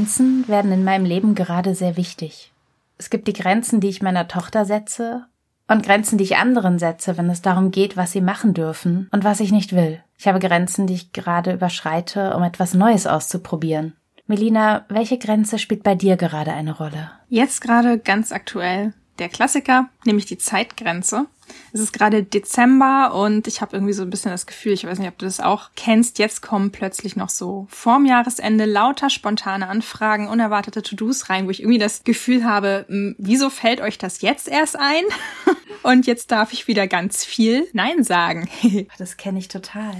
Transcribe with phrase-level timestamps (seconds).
[0.00, 2.52] Grenzen werden in meinem Leben gerade sehr wichtig.
[2.96, 5.26] Es gibt die Grenzen, die ich meiner Tochter setze
[5.68, 9.24] und Grenzen, die ich anderen setze, wenn es darum geht, was sie machen dürfen und
[9.24, 10.02] was ich nicht will.
[10.16, 13.94] Ich habe Grenzen, die ich gerade überschreite, um etwas Neues auszuprobieren.
[14.26, 17.10] Melina, welche Grenze spielt bei dir gerade eine Rolle?
[17.28, 21.26] Jetzt gerade ganz aktuell der Klassiker, nämlich die Zeitgrenze.
[21.72, 24.98] Es ist gerade Dezember und ich habe irgendwie so ein bisschen das Gefühl, ich weiß
[24.98, 29.68] nicht, ob du das auch kennst, jetzt kommen plötzlich noch so vorm Jahresende lauter spontane
[29.68, 34.20] Anfragen, unerwartete To-Dos rein, wo ich irgendwie das Gefühl habe, hm, wieso fällt euch das
[34.20, 35.04] jetzt erst ein?
[35.82, 38.48] und jetzt darf ich wieder ganz viel Nein sagen.
[38.98, 39.94] das kenne ich total.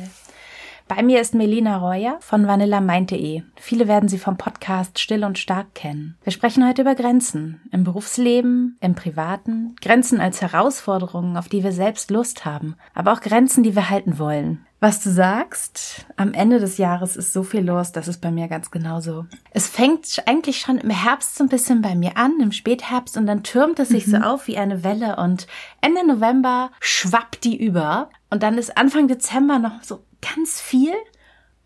[0.91, 3.43] Bei mir ist Melina Reuer von vanillamind.de.
[3.55, 6.17] Viele werden sie vom Podcast Still und Stark kennen.
[6.25, 11.71] Wir sprechen heute über Grenzen im Berufsleben, im Privaten, Grenzen als Herausforderungen, auf die wir
[11.71, 14.67] selbst Lust haben, aber auch Grenzen, die wir halten wollen.
[14.83, 18.49] Was du sagst, am Ende des Jahres ist so viel los, das ist bei mir
[18.49, 19.27] ganz genauso.
[19.51, 23.27] Es fängt eigentlich schon im Herbst so ein bisschen bei mir an, im Spätherbst, und
[23.27, 24.11] dann türmt es sich mhm.
[24.11, 25.47] so auf wie eine Welle und
[25.83, 28.09] Ende November schwappt die über.
[28.31, 30.95] Und dann ist Anfang Dezember noch so ganz viel.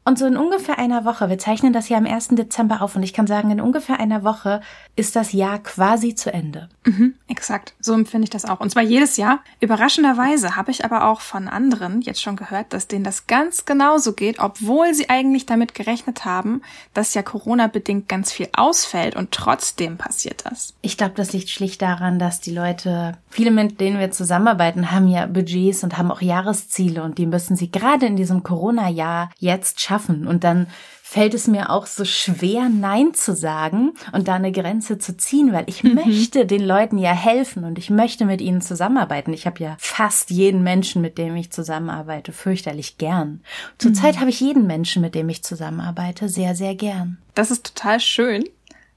[0.06, 2.28] Und so in ungefähr einer Woche, wir zeichnen das ja am 1.
[2.33, 4.61] Dezember auf und ich kann sagen, in ungefähr einer Woche
[4.96, 6.69] ist das Jahr quasi zu Ende.
[6.84, 8.61] Mhm, exakt, so empfinde ich das auch.
[8.61, 9.41] Und zwar jedes Jahr.
[9.61, 14.12] Überraschenderweise habe ich aber auch von anderen jetzt schon gehört, dass denen das ganz genauso
[14.12, 16.61] geht, obwohl sie eigentlich damit gerechnet haben,
[16.92, 20.74] dass ja Corona-bedingt ganz viel ausfällt und trotzdem passiert das.
[20.83, 25.08] Ich glaube, das liegt schlicht daran, dass die Leute, viele mit denen wir zusammenarbeiten, haben
[25.08, 29.80] ja Budgets und haben auch Jahresziele und die müssen sie gerade in diesem Corona-Jahr jetzt
[29.80, 29.93] schaffen.
[30.27, 30.66] Und dann
[31.02, 35.52] fällt es mir auch so schwer, Nein zu sagen und da eine Grenze zu ziehen,
[35.52, 35.94] weil ich mhm.
[35.94, 39.33] möchte den Leuten ja helfen und ich möchte mit ihnen zusammenarbeiten.
[39.33, 43.42] Ich habe ja fast jeden Menschen, mit dem ich zusammenarbeite, fürchterlich gern.
[43.78, 44.20] Zurzeit mhm.
[44.20, 47.18] habe ich jeden Menschen, mit dem ich zusammenarbeite, sehr, sehr gern.
[47.34, 48.44] Das ist total schön.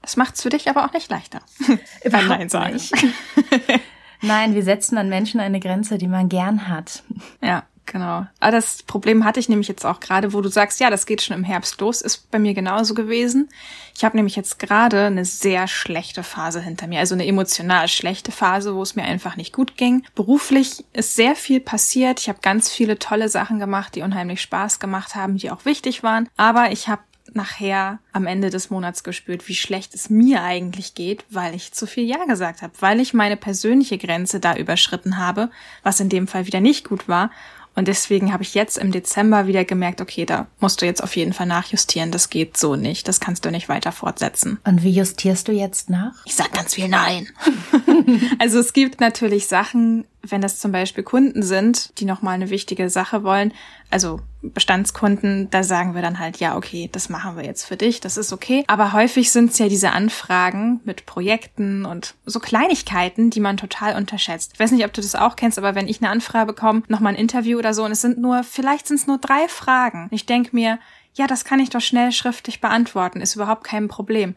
[0.02, 1.40] Das macht's für dich aber auch nicht leichter.
[2.04, 2.80] Überhaupt Nein sagen.
[4.22, 7.04] Nein, wir setzen an Menschen eine Grenze, die man gern hat.
[7.42, 8.26] Ja, Genau.
[8.38, 11.22] Aber das Problem hatte ich nämlich jetzt auch gerade, wo du sagst, ja, das geht
[11.22, 13.48] schon im Herbst los, ist bei mir genauso gewesen.
[13.96, 18.30] Ich habe nämlich jetzt gerade eine sehr schlechte Phase hinter mir, also eine emotional schlechte
[18.30, 20.04] Phase, wo es mir einfach nicht gut ging.
[20.14, 22.20] Beruflich ist sehr viel passiert.
[22.20, 26.02] Ich habe ganz viele tolle Sachen gemacht, die unheimlich Spaß gemacht haben, die auch wichtig
[26.02, 26.28] waren.
[26.36, 27.00] Aber ich habe
[27.34, 31.86] nachher am Ende des Monats gespürt, wie schlecht es mir eigentlich geht, weil ich zu
[31.86, 35.50] viel Ja gesagt habe, weil ich meine persönliche Grenze da überschritten habe,
[35.82, 37.30] was in dem Fall wieder nicht gut war
[37.78, 41.14] und deswegen habe ich jetzt im Dezember wieder gemerkt, okay, da musst du jetzt auf
[41.14, 42.10] jeden Fall nachjustieren.
[42.10, 43.06] Das geht so nicht.
[43.06, 44.58] Das kannst du nicht weiter fortsetzen.
[44.64, 46.14] Und wie justierst du jetzt nach?
[46.24, 47.28] Ich sag ganz viel Nein.
[48.40, 52.90] also es gibt natürlich Sachen, wenn das zum Beispiel Kunden sind, die nochmal eine wichtige
[52.90, 53.52] Sache wollen,
[53.90, 58.00] also Bestandskunden, da sagen wir dann halt, ja, okay, das machen wir jetzt für dich,
[58.00, 58.64] das ist okay.
[58.66, 63.96] Aber häufig sind es ja diese Anfragen mit Projekten und so Kleinigkeiten, die man total
[63.96, 64.52] unterschätzt.
[64.54, 67.14] Ich weiß nicht, ob du das auch kennst, aber wenn ich eine Anfrage bekomme, nochmal
[67.14, 70.08] ein Interview oder so, und es sind nur, vielleicht sind es nur drei Fragen.
[70.10, 70.78] Ich denke mir,
[71.14, 74.36] ja, das kann ich doch schnell schriftlich beantworten, ist überhaupt kein Problem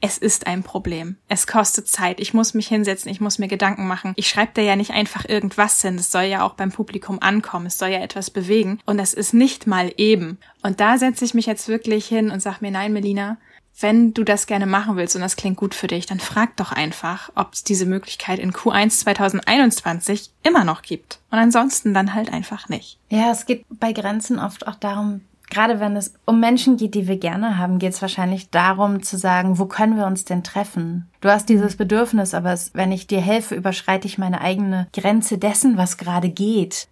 [0.00, 1.16] es ist ein Problem.
[1.28, 2.20] Es kostet Zeit.
[2.20, 4.12] Ich muss mich hinsetzen, ich muss mir Gedanken machen.
[4.16, 5.96] Ich schreibe da ja nicht einfach irgendwas hin.
[5.96, 7.66] Es soll ja auch beim Publikum ankommen.
[7.66, 8.80] Es soll ja etwas bewegen.
[8.86, 10.38] Und das ist nicht mal eben.
[10.62, 13.36] Und da setze ich mich jetzt wirklich hin und sag mir, nein, Melina,
[13.78, 16.72] wenn du das gerne machen willst und das klingt gut für dich, dann frag doch
[16.72, 21.20] einfach, ob es diese Möglichkeit in Q1 2021 immer noch gibt.
[21.30, 22.98] Und ansonsten dann halt einfach nicht.
[23.08, 27.08] Ja, es geht bei Grenzen oft auch darum, gerade wenn es um Menschen geht, die
[27.08, 31.10] wir gerne haben, geht es wahrscheinlich darum zu sagen, wo können wir uns denn treffen?
[31.20, 35.38] Du hast dieses Bedürfnis, aber es, wenn ich dir helfe, überschreite ich meine eigene Grenze
[35.38, 36.88] dessen, was gerade geht.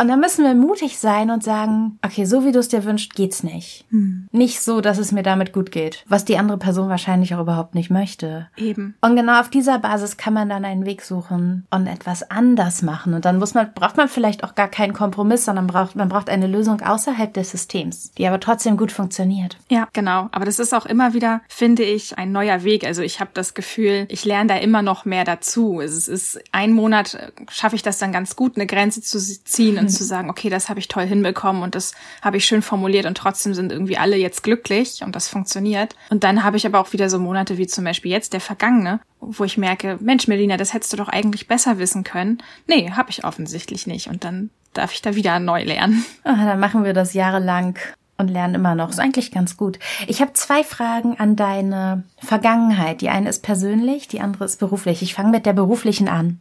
[0.00, 3.14] Und dann müssen wir mutig sein und sagen, okay, so wie du es dir wünschst,
[3.14, 3.84] geht's nicht.
[3.90, 4.28] Hm.
[4.30, 7.74] Nicht so, dass es mir damit gut geht, was die andere Person wahrscheinlich auch überhaupt
[7.74, 8.48] nicht möchte.
[8.56, 8.94] Eben.
[9.00, 13.14] Und genau auf dieser Basis kann man dann einen Weg suchen und etwas anders machen.
[13.14, 16.30] Und dann muss man, braucht man vielleicht auch gar keinen Kompromiss, sondern braucht, man braucht
[16.30, 19.56] eine Lösung außerhalb des Systems, die aber trotzdem gut funktioniert.
[19.68, 20.28] Ja, genau.
[20.30, 22.84] Aber das ist auch immer wieder, finde ich, ein neuer Weg.
[22.84, 25.80] Also ich habe das Gefühl, ich lerne da immer noch mehr dazu.
[25.80, 29.87] Es ist ein Monat, äh, schaffe ich das dann ganz gut, eine Grenze zu ziehen
[29.88, 31.92] und zu sagen, okay, das habe ich toll hinbekommen und das
[32.22, 35.96] habe ich schön formuliert und trotzdem sind irgendwie alle jetzt glücklich und das funktioniert.
[36.10, 39.00] Und dann habe ich aber auch wieder so Monate wie zum Beispiel jetzt der vergangene,
[39.20, 42.38] wo ich merke, Mensch, Melina, das hättest du doch eigentlich besser wissen können.
[42.66, 44.08] Nee, habe ich offensichtlich nicht.
[44.08, 46.04] Und dann darf ich da wieder neu lernen.
[46.24, 47.78] Ach, dann machen wir das jahrelang
[48.18, 48.90] und lernen immer noch.
[48.90, 49.78] Ist eigentlich ganz gut.
[50.06, 53.00] Ich habe zwei Fragen an deine Vergangenheit.
[53.00, 55.02] Die eine ist persönlich, die andere ist beruflich.
[55.02, 56.40] Ich fange mit der beruflichen an.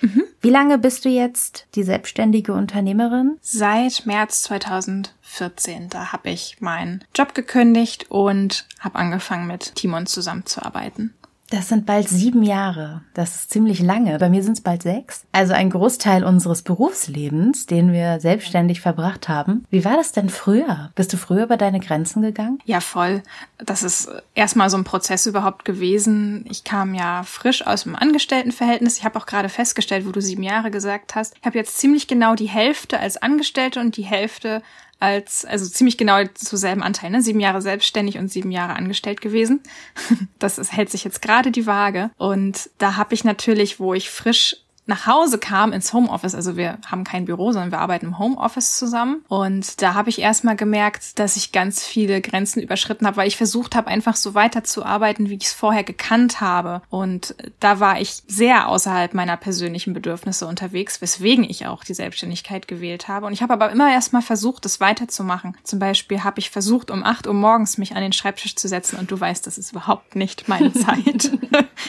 [0.00, 0.24] Mhm.
[0.40, 3.38] Wie lange bist du jetzt die selbstständige Unternehmerin?
[3.42, 5.88] Seit März 2014.
[5.90, 11.14] Da habe ich meinen Job gekündigt und habe angefangen mit Timon zusammenzuarbeiten.
[11.50, 13.02] Das sind bald sieben Jahre.
[13.12, 14.18] Das ist ziemlich lange.
[14.18, 15.24] Bei mir sind es bald sechs.
[15.32, 19.64] Also ein Großteil unseres Berufslebens, den wir selbstständig verbracht haben.
[19.68, 20.90] Wie war das denn früher?
[20.94, 22.60] Bist du früher über deine Grenzen gegangen?
[22.64, 23.22] Ja, voll.
[23.58, 26.44] Das ist erstmal so ein Prozess überhaupt gewesen.
[26.48, 28.98] Ich kam ja frisch aus dem Angestelltenverhältnis.
[28.98, 31.34] Ich habe auch gerade festgestellt, wo du sieben Jahre gesagt hast.
[31.40, 34.62] Ich habe jetzt ziemlich genau die Hälfte als Angestellte und die Hälfte
[35.00, 37.22] als, also ziemlich genau zu selben Anteil, ne?
[37.22, 39.60] Sieben Jahre selbstständig und sieben Jahre angestellt gewesen.
[40.38, 42.10] Das ist, hält sich jetzt gerade die Waage.
[42.16, 44.56] Und da habe ich natürlich, wo ich frisch
[44.90, 48.76] nach Hause kam ins Homeoffice, also wir haben kein Büro, sondern wir arbeiten im Homeoffice
[48.76, 49.24] zusammen.
[49.28, 53.36] Und da habe ich erstmal gemerkt, dass ich ganz viele Grenzen überschritten habe, weil ich
[53.36, 56.82] versucht habe, einfach so weiterzuarbeiten, wie ich es vorher gekannt habe.
[56.90, 62.66] Und da war ich sehr außerhalb meiner persönlichen Bedürfnisse unterwegs, weswegen ich auch die Selbstständigkeit
[62.66, 63.26] gewählt habe.
[63.26, 65.56] Und ich habe aber immer erstmal versucht, das weiterzumachen.
[65.62, 68.98] Zum Beispiel habe ich versucht, um acht Uhr morgens mich an den Schreibtisch zu setzen
[68.98, 71.30] und du weißt, das ist überhaupt nicht meine Zeit.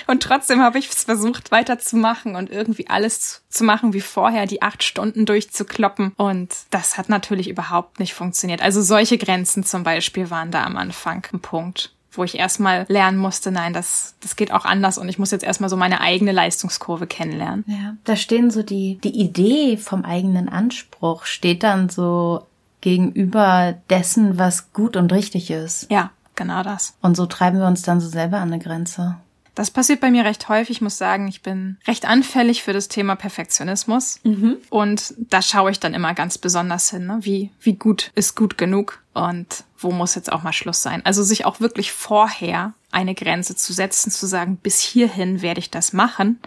[0.05, 4.61] und trotzdem habe ich es versucht, weiterzumachen und irgendwie alles zu machen wie vorher, die
[4.61, 6.13] acht Stunden durchzukloppen.
[6.17, 8.61] Und das hat natürlich überhaupt nicht funktioniert.
[8.61, 13.17] Also solche Grenzen zum Beispiel waren da am Anfang ein Punkt wo ich erstmal lernen
[13.17, 16.31] musste, nein, das, das geht auch anders und ich muss jetzt erstmal so meine eigene
[16.31, 17.63] Leistungskurve kennenlernen.
[17.67, 22.45] Ja, da stehen so die, die Idee vom eigenen Anspruch steht dann so
[22.81, 25.89] gegenüber dessen, was gut und richtig ist.
[25.89, 26.95] Ja, genau das.
[27.01, 29.17] Und so treiben wir uns dann so selber an eine Grenze.
[29.53, 30.77] Das passiert bei mir recht häufig.
[30.77, 34.19] Ich muss sagen, ich bin recht anfällig für das Thema Perfektionismus.
[34.23, 34.57] Mhm.
[34.69, 37.05] Und da schaue ich dann immer ganz besonders hin.
[37.07, 37.19] Ne?
[37.21, 39.01] Wie, wie gut ist gut genug?
[39.13, 41.01] Und wo muss jetzt auch mal Schluss sein?
[41.05, 45.69] Also sich auch wirklich vorher eine Grenze zu setzen, zu sagen, bis hierhin werde ich
[45.69, 46.39] das machen.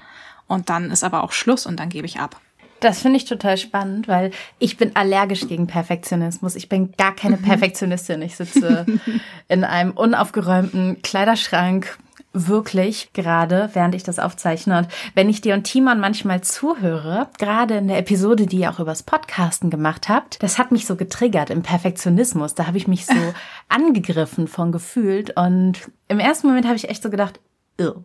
[0.47, 2.41] Und dann ist aber auch Schluss und dann gebe ich ab.
[2.81, 6.55] Das finde ich total spannend, weil ich bin allergisch gegen Perfektionismus.
[6.55, 7.43] Ich bin gar keine mhm.
[7.43, 8.21] Perfektionistin.
[8.23, 8.85] Ich sitze
[9.49, 11.99] in einem unaufgeräumten Kleiderschrank
[12.35, 14.79] wirklich gerade, während ich das aufzeichne.
[14.79, 18.81] Und wenn ich dir und Timon manchmal zuhöre, gerade in der Episode, die ihr auch
[18.81, 22.55] übers Podcasten gemacht habt, das hat mich so getriggert im Perfektionismus.
[22.55, 23.15] Da habe ich mich so
[23.69, 25.37] angegriffen von gefühlt.
[25.37, 27.41] Und im ersten Moment habe ich echt so gedacht,
[27.79, 28.03] Ew.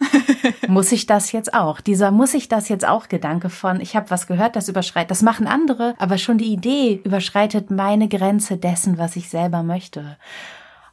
[0.68, 1.80] muss ich das jetzt auch?
[1.80, 5.22] Dieser muss ich das jetzt auch Gedanke von, ich habe was gehört, das überschreitet, das
[5.22, 10.16] machen andere, aber schon die Idee überschreitet meine Grenze dessen, was ich selber möchte.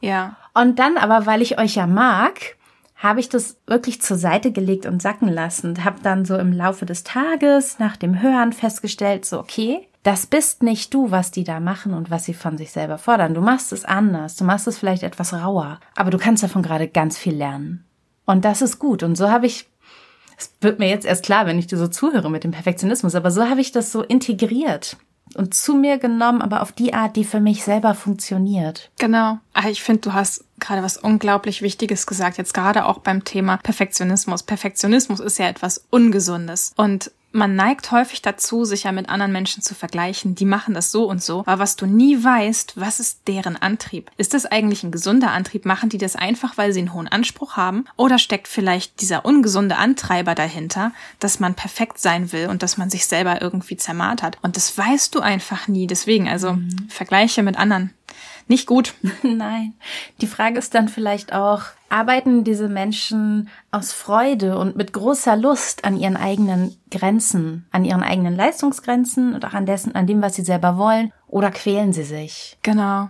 [0.00, 0.36] Ja.
[0.54, 2.56] Und dann aber, weil ich euch ja mag,
[2.96, 5.84] habe ich das wirklich zur Seite gelegt und sacken lassen.
[5.84, 10.62] Habe dann so im Laufe des Tages nach dem Hören festgestellt, so okay, das bist
[10.62, 13.34] nicht du, was die da machen und was sie von sich selber fordern.
[13.34, 16.88] Du machst es anders, du machst es vielleicht etwas rauer, aber du kannst davon gerade
[16.88, 17.84] ganz viel lernen.
[18.26, 19.02] Und das ist gut.
[19.02, 19.68] Und so habe ich,
[20.38, 23.30] es wird mir jetzt erst klar, wenn ich dir so zuhöre mit dem Perfektionismus, aber
[23.30, 24.96] so habe ich das so integriert
[25.34, 28.90] und zu mir genommen, aber auf die Art, die für mich selber funktioniert.
[28.98, 29.38] Genau.
[29.52, 33.56] Ah, ich finde, du hast gerade was unglaublich Wichtiges gesagt, jetzt gerade auch beim Thema
[33.58, 34.42] Perfektionismus.
[34.42, 36.72] Perfektionismus ist ja etwas Ungesundes.
[36.76, 40.34] Und man neigt häufig dazu, sich ja mit anderen Menschen zu vergleichen.
[40.34, 41.40] Die machen das so und so.
[41.40, 44.10] Aber was du nie weißt, was ist deren Antrieb?
[44.16, 45.64] Ist das eigentlich ein gesunder Antrieb?
[45.64, 47.84] Machen die das einfach, weil sie einen hohen Anspruch haben?
[47.96, 52.90] Oder steckt vielleicht dieser ungesunde Antreiber dahinter, dass man perfekt sein will und dass man
[52.90, 54.38] sich selber irgendwie zermartert?
[54.42, 55.86] Und das weißt du einfach nie.
[55.86, 56.88] Deswegen, also mhm.
[56.88, 57.92] Vergleiche mit anderen
[58.50, 58.94] nicht gut.
[59.22, 59.72] Nein.
[60.20, 65.84] Die Frage ist dann vielleicht auch, arbeiten diese Menschen aus Freude und mit großer Lust
[65.84, 70.34] an ihren eigenen Grenzen, an ihren eigenen Leistungsgrenzen und auch an dessen, an dem, was
[70.34, 72.58] sie selber wollen, oder quälen sie sich?
[72.62, 73.08] Genau.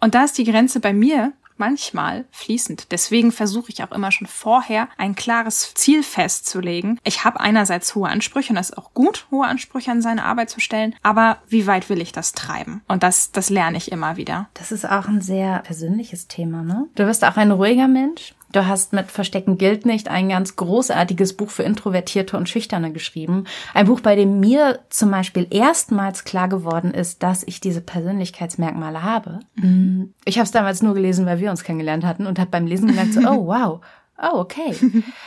[0.00, 1.32] Und da ist die Grenze bei mir
[1.62, 2.90] manchmal fließend.
[2.90, 6.98] Deswegen versuche ich auch immer schon vorher ein klares Ziel festzulegen.
[7.04, 10.50] Ich habe einerseits hohe Ansprüche und das ist auch gut, hohe Ansprüche an seine Arbeit
[10.50, 12.82] zu stellen, aber wie weit will ich das treiben?
[12.88, 14.48] Und das, das lerne ich immer wieder.
[14.54, 16.88] Das ist auch ein sehr persönliches Thema, ne?
[16.96, 18.34] Du wirst auch ein ruhiger Mensch.
[18.52, 23.44] Du hast mit Verstecken gilt nicht ein ganz großartiges Buch für Introvertierte und Schüchterne geschrieben.
[23.74, 29.02] Ein Buch, bei dem mir zum Beispiel erstmals klar geworden ist, dass ich diese Persönlichkeitsmerkmale
[29.02, 29.40] habe.
[29.54, 30.12] Mhm.
[30.24, 32.88] Ich habe es damals nur gelesen, weil wir uns kennengelernt hatten und habe beim Lesen
[32.88, 33.80] gemerkt, so, oh wow,
[34.22, 34.76] Oh, okay.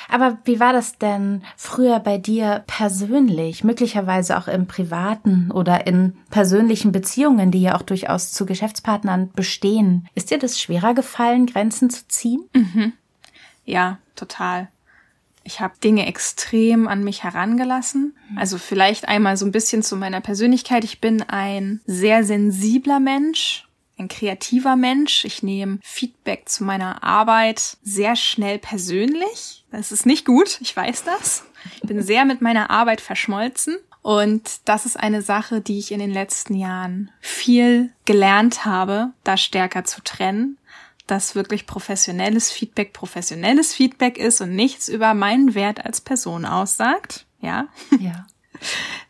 [0.09, 6.15] Aber wie war das denn früher bei dir persönlich, möglicherweise auch im privaten oder in
[6.29, 10.07] persönlichen Beziehungen, die ja auch durchaus zu Geschäftspartnern bestehen?
[10.15, 12.45] Ist dir das schwerer gefallen, Grenzen zu ziehen?
[12.53, 12.93] Mhm.
[13.65, 14.69] Ja, total.
[15.43, 18.17] Ich habe Dinge extrem an mich herangelassen.
[18.35, 20.83] Also vielleicht einmal so ein bisschen zu meiner Persönlichkeit.
[20.83, 23.67] Ich bin ein sehr sensibler Mensch,
[23.99, 25.23] ein kreativer Mensch.
[25.23, 29.65] Ich nehme Feedback zu meiner Arbeit sehr schnell persönlich.
[29.71, 31.45] Das ist nicht gut, ich weiß das.
[31.75, 33.77] Ich bin sehr mit meiner Arbeit verschmolzen.
[34.01, 39.37] Und das ist eine Sache, die ich in den letzten Jahren viel gelernt habe, da
[39.37, 40.57] stärker zu trennen
[41.07, 47.25] dass wirklich professionelles Feedback professionelles Feedback ist und nichts über meinen Wert als Person aussagt.
[47.41, 47.67] Ja.
[47.99, 48.25] Ja.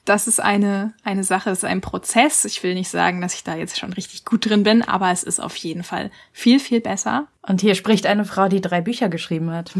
[0.05, 2.45] Das ist eine, eine Sache, ist ein Prozess.
[2.45, 5.23] Ich will nicht sagen, dass ich da jetzt schon richtig gut drin bin, aber es
[5.23, 7.27] ist auf jeden Fall viel, viel besser.
[7.43, 9.71] Und hier spricht eine Frau, die drei Bücher geschrieben hat.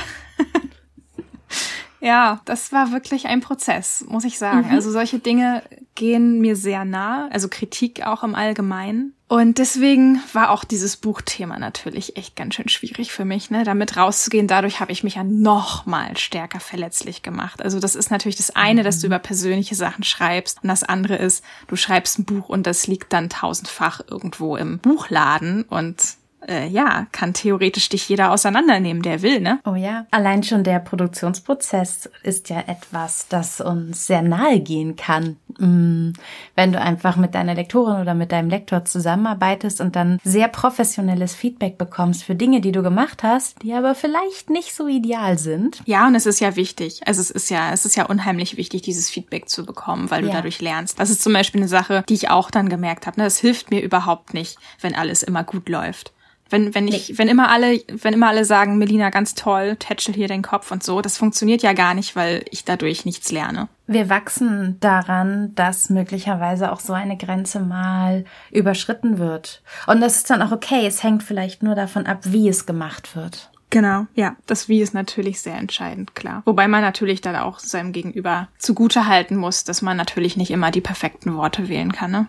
[2.06, 4.68] Ja, das war wirklich ein Prozess, muss ich sagen.
[4.68, 4.76] Mhm.
[4.76, 5.64] Also solche Dinge
[5.96, 9.14] gehen mir sehr nah, also Kritik auch im Allgemeinen.
[9.28, 13.98] Und deswegen war auch dieses Buchthema natürlich echt ganz schön schwierig für mich, ne, damit
[13.98, 14.48] rauszugehen.
[14.48, 17.64] Dadurch habe ich mich ja noch mal stärker verletzlich gemacht.
[17.64, 19.14] Also das ist natürlich das eine, dass du mhm.
[19.14, 23.14] über persönliche Sachen schreibst und das andere ist, du schreibst ein Buch und das liegt
[23.14, 29.40] dann tausendfach irgendwo im Buchladen und äh, ja, kann theoretisch dich jeder auseinandernehmen, der will,
[29.40, 29.60] ne?
[29.66, 30.06] Oh ja.
[30.12, 35.38] Allein schon der Produktionsprozess ist ja etwas, das uns sehr nahe gehen kann.
[35.58, 36.12] Mm,
[36.56, 41.36] wenn du einfach mit deiner Lektorin oder mit deinem Lektor zusammenarbeitest und dann sehr professionelles
[41.36, 45.82] Feedback bekommst für Dinge, die du gemacht hast, die aber vielleicht nicht so ideal sind.
[45.86, 47.02] Ja, und es ist ja wichtig.
[47.06, 50.28] Also es ist ja, es ist ja unheimlich wichtig, dieses Feedback zu bekommen, weil du
[50.28, 50.34] ja.
[50.34, 51.00] dadurch lernst.
[51.00, 53.20] Das ist zum Beispiel eine Sache, die ich auch dann gemerkt habe.
[53.20, 53.26] Ne?
[53.26, 56.15] Das hilft mir überhaupt nicht, wenn alles immer gut läuft.
[56.50, 57.18] Wenn, wenn ich, nee.
[57.18, 60.84] wenn immer alle, wenn immer alle sagen, Melina, ganz toll, tätschel hier den Kopf und
[60.84, 63.68] so, das funktioniert ja gar nicht, weil ich dadurch nichts lerne.
[63.88, 69.64] Wir wachsen daran, dass möglicherweise auch so eine Grenze mal überschritten wird.
[69.88, 70.86] Und das ist dann auch okay.
[70.86, 73.50] Es hängt vielleicht nur davon ab, wie es gemacht wird.
[73.72, 74.36] Genau, ja.
[74.46, 76.44] Das Wie ist natürlich sehr entscheidend, klar.
[76.46, 80.72] Wobei man natürlich dann auch seinem Gegenüber zugute halten muss, dass man natürlich nicht immer
[80.72, 82.28] die perfekten Worte wählen kann, ne?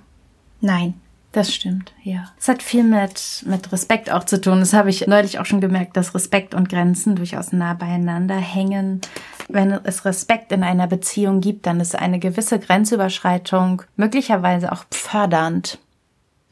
[0.61, 0.95] Nein,
[1.37, 2.33] das stimmt, ja.
[2.39, 4.61] Es hat viel mit, mit Respekt auch zu tun.
[4.61, 9.03] Das habe ich neulich auch schon gemerkt, dass Respekt und Grenzen durchaus nah beieinander hängen.
[9.47, 15.79] Wenn es Respekt in einer Beziehung gibt, dann ist eine gewisse Grenzüberschreitung möglicherweise auch fördernd.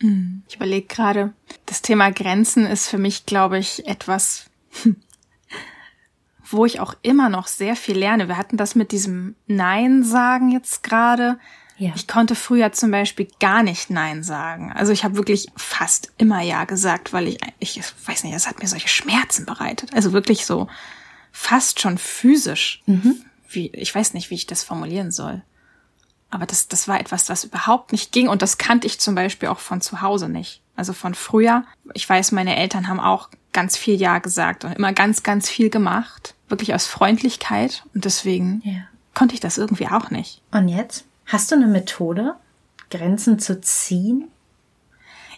[0.00, 0.42] Hm.
[0.48, 1.32] Ich überlege gerade,
[1.64, 4.50] das Thema Grenzen ist für mich, glaube ich, etwas,
[6.50, 8.28] wo ich auch immer noch sehr viel lerne.
[8.28, 11.38] Wir hatten das mit diesem Nein sagen jetzt gerade.
[11.76, 11.92] Ja.
[11.96, 14.72] Ich konnte früher zum Beispiel gar nicht Nein sagen.
[14.72, 18.60] Also ich habe wirklich fast immer Ja gesagt, weil ich, ich weiß nicht, es hat
[18.60, 19.92] mir solche Schmerzen bereitet.
[19.92, 20.68] Also wirklich so
[21.32, 22.82] fast schon physisch.
[22.86, 23.16] Mhm.
[23.48, 25.42] Wie, ich weiß nicht, wie ich das formulieren soll.
[26.30, 29.48] Aber das, das war etwas, was überhaupt nicht ging und das kannte ich zum Beispiel
[29.48, 30.62] auch von zu Hause nicht.
[30.76, 31.64] Also von früher.
[31.92, 35.70] Ich weiß, meine Eltern haben auch ganz viel Ja gesagt und immer ganz, ganz viel
[35.70, 36.34] gemacht.
[36.48, 37.84] Wirklich aus Freundlichkeit.
[37.94, 38.82] Und deswegen ja.
[39.14, 40.42] konnte ich das irgendwie auch nicht.
[40.50, 41.04] Und jetzt?
[41.26, 42.36] Hast du eine Methode,
[42.90, 44.28] Grenzen zu ziehen?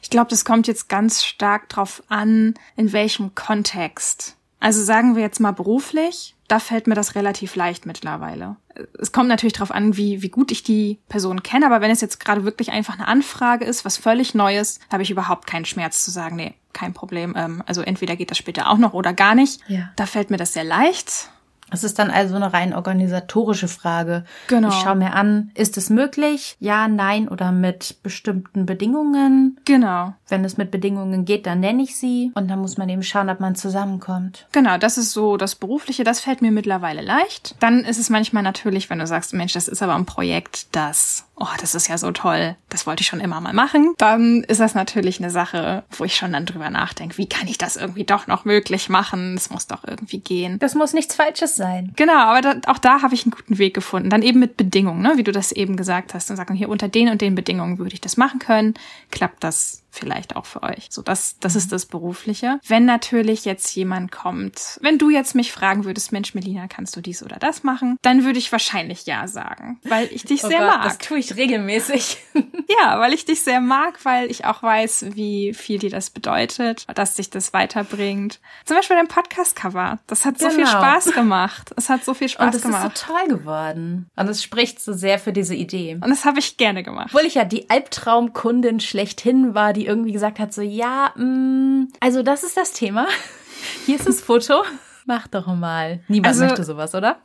[0.03, 4.37] Ich glaube, das kommt jetzt ganz stark drauf an, in welchem Kontext.
[4.61, 8.57] Also sagen wir jetzt mal beruflich, da fällt mir das relativ leicht mittlerweile.
[8.99, 12.01] Es kommt natürlich darauf an, wie, wie gut ich die Person kenne, aber wenn es
[12.01, 16.05] jetzt gerade wirklich einfach eine Anfrage ist, was völlig Neues, habe ich überhaupt keinen Schmerz
[16.05, 17.35] zu sagen, nee, kein Problem.
[17.37, 19.61] Ähm, also entweder geht das später auch noch oder gar nicht.
[19.67, 19.91] Ja.
[19.97, 21.31] Da fällt mir das sehr leicht.
[21.71, 24.25] Es ist dann also eine rein organisatorische Frage.
[24.47, 24.69] Genau.
[24.69, 26.57] Ich schaue mir an, ist es möglich?
[26.61, 29.59] Ja, nein oder mit bestimmten Bedingungen?
[29.65, 30.15] Genau.
[30.29, 33.31] Wenn es mit Bedingungen geht, dann nenne ich sie und dann muss man eben schauen,
[33.31, 34.47] ob man zusammenkommt.
[34.53, 37.57] Genau, das ist so das Berufliche, das fällt mir mittlerweile leicht.
[37.61, 41.26] Dann ist es manchmal natürlich, wenn du sagst, Mensch, das ist aber ein Projekt, das
[41.37, 44.61] oh, das ist ja so toll, das wollte ich schon immer mal machen, dann ist
[44.61, 48.05] das natürlich eine Sache, wo ich schon dann drüber nachdenke, wie kann ich das irgendwie
[48.05, 49.35] doch noch möglich machen?
[49.35, 50.59] Es muss doch irgendwie gehen.
[50.59, 51.93] Das muss nichts Falsches sein.
[51.97, 54.11] Genau, aber da, auch da habe ich einen guten Weg gefunden.
[54.11, 55.13] Dann eben mit Bedingungen, ne?
[55.17, 56.31] wie du das eben gesagt hast.
[56.31, 58.75] Und sagen, hier unter den und den Bedingungen würde ich das machen können.
[59.11, 60.87] Klappt das vielleicht auch für euch.
[60.91, 62.61] So, das, das ist das Berufliche.
[62.67, 67.01] Wenn natürlich jetzt jemand kommt, wenn du jetzt mich fragen würdest, Mensch, Melina, kannst du
[67.01, 67.97] dies oder das machen?
[68.03, 70.83] Dann würde ich wahrscheinlich ja sagen, weil ich dich Oh sehr Gott, mag.
[70.85, 72.19] Das tue ich regelmäßig.
[72.83, 76.85] Ja, weil ich dich sehr mag, weil ich auch weiß, wie viel dir das bedeutet,
[76.95, 78.41] dass dich das weiterbringt.
[78.65, 80.01] Zum Beispiel dein Podcast-Cover.
[80.09, 80.71] Das hat so viel Genau.
[80.71, 81.73] Spaß gemacht.
[81.77, 82.99] Es hat so viel Spaß Und es ist gemacht.
[82.99, 84.11] so toll geworden.
[84.17, 85.95] Und es spricht so sehr für diese Idee.
[85.95, 87.11] Und das habe ich gerne gemacht.
[87.13, 92.23] Obwohl ich ja die Albtraumkundin schlechthin war, die irgendwie gesagt hat, so ja, mh, also
[92.23, 93.07] das ist das Thema.
[93.87, 94.63] Hier ist das Foto.
[95.07, 96.01] Mach doch mal.
[96.09, 97.19] Niemand Also- möchte sowas, oder?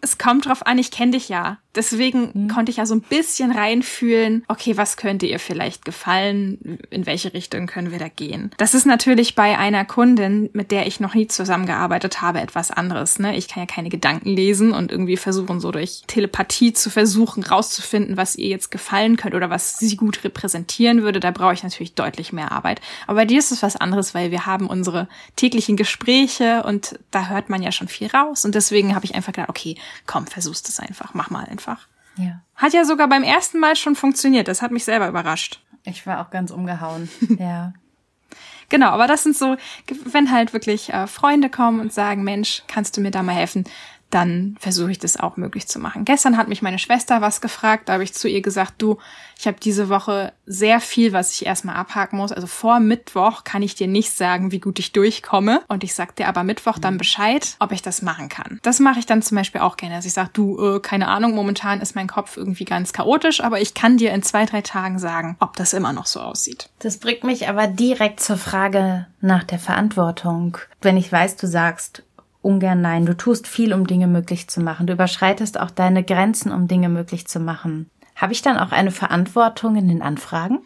[0.00, 1.58] Es kommt drauf an, ich kenne dich ja.
[1.78, 2.48] Deswegen Mhm.
[2.48, 6.80] konnte ich ja so ein bisschen reinfühlen, okay, was könnte ihr vielleicht gefallen?
[6.90, 8.50] In welche Richtung können wir da gehen?
[8.56, 13.20] Das ist natürlich bei einer Kundin, mit der ich noch nie zusammengearbeitet habe, etwas anderes.
[13.20, 13.36] Ne?
[13.36, 18.16] Ich kann ja keine Gedanken lesen und irgendwie versuchen, so durch Telepathie zu versuchen, rauszufinden,
[18.16, 21.20] was ihr jetzt gefallen könnte oder was sie gut repräsentieren würde.
[21.20, 22.80] Da brauche ich natürlich deutlich mehr Arbeit.
[23.06, 25.06] Aber bei dir ist es was anderes, weil wir haben unsere
[25.36, 28.44] täglichen Gespräche und da hört man ja schon viel raus.
[28.44, 31.67] Und deswegen habe ich einfach gedacht, okay, komm, versuchst es einfach, mach mal einfach.
[32.16, 32.42] Ja.
[32.54, 34.48] Hat ja sogar beim ersten Mal schon funktioniert.
[34.48, 35.60] Das hat mich selber überrascht.
[35.84, 37.08] Ich war auch ganz umgehauen.
[37.38, 37.72] ja.
[38.68, 39.56] Genau, aber das sind so,
[40.04, 43.64] wenn halt wirklich äh, Freunde kommen und sagen, Mensch, kannst du mir da mal helfen?
[44.10, 46.04] Dann versuche ich das auch möglich zu machen.
[46.04, 48.98] Gestern hat mich meine Schwester was gefragt, da habe ich zu ihr gesagt, du,
[49.38, 52.32] ich habe diese Woche sehr viel, was ich erstmal abhaken muss.
[52.32, 55.62] Also vor Mittwoch kann ich dir nicht sagen, wie gut ich durchkomme.
[55.68, 58.58] Und ich sag dir aber Mittwoch dann Bescheid, ob ich das machen kann.
[58.62, 59.94] Das mache ich dann zum Beispiel auch gerne.
[59.94, 63.60] Dass ich sage, du, äh, keine Ahnung, momentan ist mein Kopf irgendwie ganz chaotisch, aber
[63.60, 66.70] ich kann dir in zwei, drei Tagen sagen, ob das immer noch so aussieht.
[66.80, 70.58] Das bringt mich aber direkt zur Frage nach der Verantwortung.
[70.80, 72.02] Wenn ich weiß, du sagst
[72.42, 76.52] ungern nein, du tust viel, um Dinge möglich zu machen, du überschreitest auch deine Grenzen,
[76.52, 77.90] um Dinge möglich zu machen.
[78.16, 80.60] Habe ich dann auch eine Verantwortung in den Anfragen?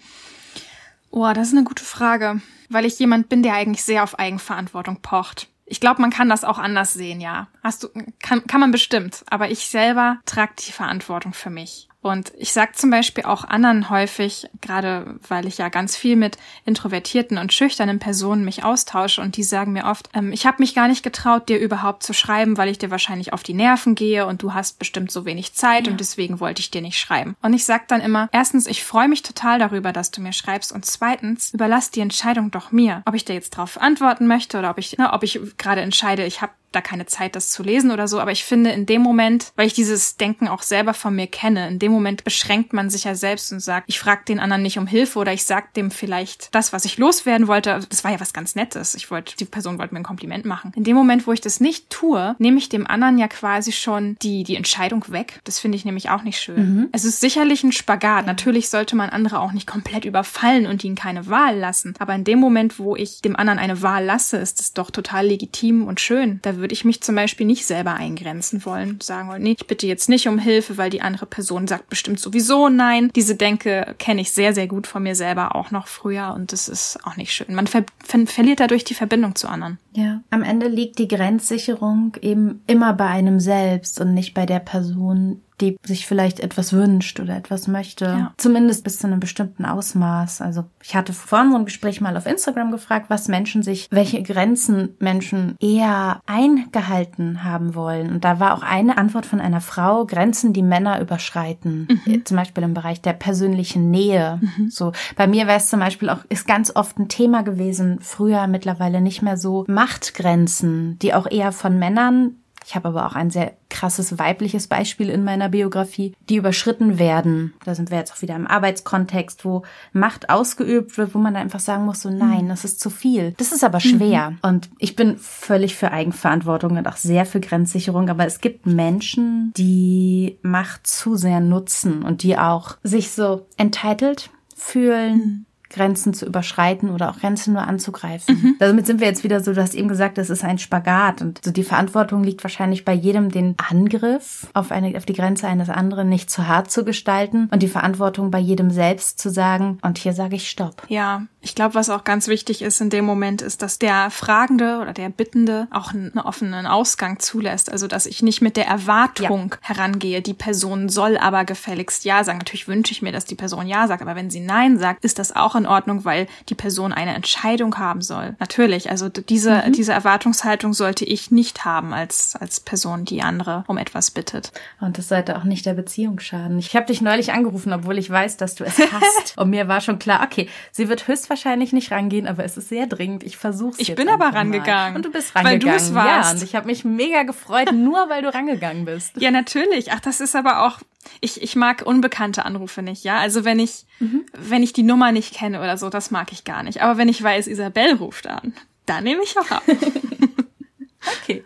[1.10, 5.02] Oh, das ist eine gute Frage, weil ich jemand bin, der eigentlich sehr auf Eigenverantwortung
[5.02, 5.48] pocht.
[5.66, 7.48] Ich glaube, man kann das auch anders sehen, ja.
[7.62, 7.88] Hast du,
[8.22, 9.24] kann, kann man bestimmt.
[9.28, 11.88] Aber ich selber trage die Verantwortung für mich.
[12.02, 16.36] Und ich sag zum Beispiel auch anderen häufig, gerade weil ich ja ganz viel mit
[16.64, 20.74] introvertierten und schüchternen Personen mich austausche und die sagen mir oft, ähm, ich habe mich
[20.74, 24.26] gar nicht getraut, dir überhaupt zu schreiben, weil ich dir wahrscheinlich auf die Nerven gehe
[24.26, 27.36] und du hast bestimmt so wenig Zeit und deswegen wollte ich dir nicht schreiben.
[27.40, 30.72] Und ich sag dann immer, erstens, ich freue mich total darüber, dass du mir schreibst
[30.72, 34.70] und zweitens, überlass die Entscheidung doch mir, ob ich dir jetzt drauf antworten möchte oder
[34.70, 37.90] ob ich, ne, ob ich gerade entscheide, ich habe da keine Zeit, das zu lesen
[37.90, 38.20] oder so.
[38.20, 41.68] Aber ich finde, in dem Moment, weil ich dieses Denken auch selber von mir kenne,
[41.68, 44.78] in dem Moment beschränkt man sich ja selbst und sagt, ich frage den anderen nicht
[44.78, 47.80] um Hilfe oder ich sag dem vielleicht das, was ich loswerden wollte.
[47.88, 48.94] Das war ja was ganz Nettes.
[48.94, 50.72] Ich wollte, die Person wollte mir ein Kompliment machen.
[50.74, 54.16] In dem Moment, wo ich das nicht tue, nehme ich dem anderen ja quasi schon
[54.22, 55.40] die, die Entscheidung weg.
[55.44, 56.88] Das finde ich nämlich auch nicht schön.
[56.92, 58.26] Es ist sicherlich ein Spagat.
[58.26, 61.94] Natürlich sollte man andere auch nicht komplett überfallen und ihnen keine Wahl lassen.
[61.98, 65.26] Aber in dem Moment, wo ich dem anderen eine Wahl lasse, ist es doch total
[65.26, 66.40] legitim und schön.
[66.42, 69.86] Da würde ich mich zum Beispiel nicht selber eingrenzen wollen, sagen wollen, nee, ich bitte
[69.86, 73.10] jetzt nicht um Hilfe, weil die andere Person sagt bestimmt sowieso nein.
[73.14, 76.68] Diese Denke kenne ich sehr, sehr gut von mir selber auch noch früher und das
[76.68, 77.54] ist auch nicht schön.
[77.54, 79.78] Man ver ver verliert dadurch die Verbindung zu anderen.
[79.92, 80.22] Ja.
[80.30, 85.42] Am Ende liegt die Grenzsicherung eben immer bei einem selbst und nicht bei der Person,
[85.60, 88.04] die sich vielleicht etwas wünscht oder etwas möchte.
[88.04, 88.34] Ja.
[88.36, 90.40] Zumindest bis zu einem bestimmten Ausmaß.
[90.40, 94.96] Also ich hatte vor unserem Gespräch mal auf Instagram gefragt, was Menschen sich, welche Grenzen
[94.98, 98.10] Menschen eher eingehalten haben wollen.
[98.10, 101.88] Und da war auch eine Antwort von einer Frau, Grenzen, die Männer überschreiten.
[102.24, 104.40] Zum Beispiel im Bereich der persönlichen Nähe.
[104.68, 108.46] So, bei mir wäre es zum Beispiel auch, ist ganz oft ein Thema gewesen, früher
[108.46, 112.36] mittlerweile nicht mehr so Machtgrenzen, die auch eher von Männern
[112.66, 117.54] ich habe aber auch ein sehr krasses weibliches Beispiel in meiner Biografie, die überschritten werden.
[117.64, 121.60] Da sind wir jetzt auch wieder im Arbeitskontext, wo Macht ausgeübt wird, wo man einfach
[121.60, 123.34] sagen muss, so nein, das ist zu viel.
[123.38, 124.34] Das ist aber schwer.
[124.42, 129.52] Und ich bin völlig für Eigenverantwortung und auch sehr für Grenzsicherung, aber es gibt Menschen,
[129.56, 135.46] die Macht zu sehr nutzen und die auch sich so entitled fühlen.
[135.72, 138.56] Grenzen zu überschreiten oder auch Grenzen nur anzugreifen.
[138.58, 141.40] Damit sind wir jetzt wieder so, du hast eben gesagt, das ist ein Spagat und
[141.44, 145.68] so die Verantwortung liegt wahrscheinlich bei jedem, den Angriff auf eine, auf die Grenze eines
[145.68, 149.98] anderen nicht zu hart zu gestalten und die Verantwortung bei jedem selbst zu sagen, und
[149.98, 150.82] hier sage ich Stopp.
[150.88, 154.78] Ja, ich glaube, was auch ganz wichtig ist in dem Moment, ist, dass der Fragende
[154.80, 157.70] oder der Bittende auch einen offenen Ausgang zulässt.
[157.70, 162.38] Also, dass ich nicht mit der Erwartung herangehe, die Person soll aber gefälligst Ja sagen.
[162.38, 165.18] Natürlich wünsche ich mir, dass die Person Ja sagt, aber wenn sie Nein sagt, ist
[165.18, 168.34] das auch in in Ordnung, weil die Person eine Entscheidung haben soll.
[168.38, 169.72] Natürlich, also diese, mhm.
[169.72, 174.52] diese Erwartungshaltung sollte ich nicht haben als, als Person, die andere um etwas bittet.
[174.80, 176.58] Und das sollte auch nicht der Beziehung schaden.
[176.58, 179.36] Ich habe dich neulich angerufen, obwohl ich weiß, dass du es hast.
[179.38, 182.86] Und mir war schon klar, okay, sie wird höchstwahrscheinlich nicht rangehen, aber es ist sehr
[182.86, 183.22] dringend.
[183.22, 184.92] Ich versuche Ich bin aber rangegangen.
[184.92, 184.96] Mal.
[184.96, 185.62] Und du bist rangegangen.
[185.62, 186.32] Weil du es warst.
[186.32, 189.12] Ja, und ich habe mich mega gefreut, nur weil du rangegangen bist.
[189.18, 189.92] Ja, natürlich.
[189.92, 190.80] Ach, das ist aber auch
[191.20, 193.18] ich, ich mag unbekannte Anrufe nicht, ja.
[193.18, 194.24] Also wenn ich, mhm.
[194.32, 196.82] wenn ich die Nummer nicht kenne oder so, das mag ich gar nicht.
[196.82, 198.54] Aber wenn ich weiß, Isabel ruft an,
[198.86, 199.62] dann nehme ich auch ab.
[201.22, 201.44] okay.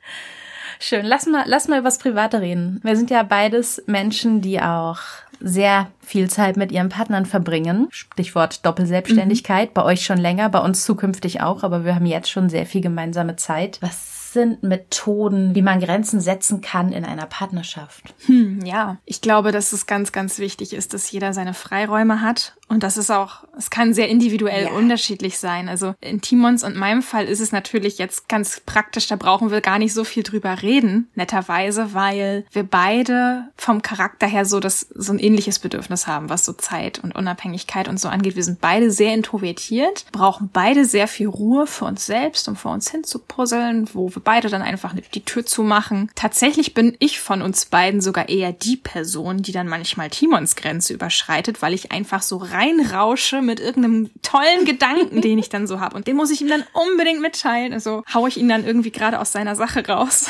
[0.78, 1.06] Schön.
[1.06, 2.80] Lass mal, lass mal über das Private reden.
[2.82, 4.98] Wir sind ja beides Menschen, die auch
[5.40, 7.88] sehr viel Zeit mit ihren Partnern verbringen.
[7.90, 9.70] Stichwort Doppelselbstständigkeit.
[9.70, 9.74] Mhm.
[9.74, 12.80] Bei euch schon länger, bei uns zukünftig auch, aber wir haben jetzt schon sehr viel
[12.80, 13.78] gemeinsame Zeit.
[13.80, 18.14] Was sind Methoden, wie man Grenzen setzen kann in einer Partnerschaft?
[18.26, 22.56] Hm, ja, ich glaube, dass es ganz, ganz wichtig ist, dass jeder seine Freiräume hat
[22.68, 24.70] und das ist auch, es kann sehr individuell ja.
[24.72, 25.68] unterschiedlich sein.
[25.68, 29.60] Also in Timons und meinem Fall ist es natürlich jetzt ganz praktisch, da brauchen wir
[29.60, 34.80] gar nicht so viel drüber reden, netterweise, weil wir beide vom Charakter her so das,
[34.80, 38.34] so ein ähnliches Bedürfnis haben, was so Zeit und Unabhängigkeit und so angeht.
[38.34, 42.72] Wir sind beide sehr introvertiert, brauchen beide sehr viel Ruhe für uns selbst, um vor
[42.72, 46.10] uns hinzupuzzeln, wo wir beide dann einfach die Tür zumachen.
[46.16, 50.92] Tatsächlich bin ich von uns beiden sogar eher die Person, die dann manchmal Timons Grenze
[50.92, 55.94] überschreitet, weil ich einfach so reinrausche mit irgendeinem tollen Gedanken, den ich dann so habe.
[55.94, 57.72] Und den muss ich ihm dann unbedingt mitteilen.
[57.72, 60.28] Also haue ich ihn dann irgendwie gerade aus seiner Sache raus.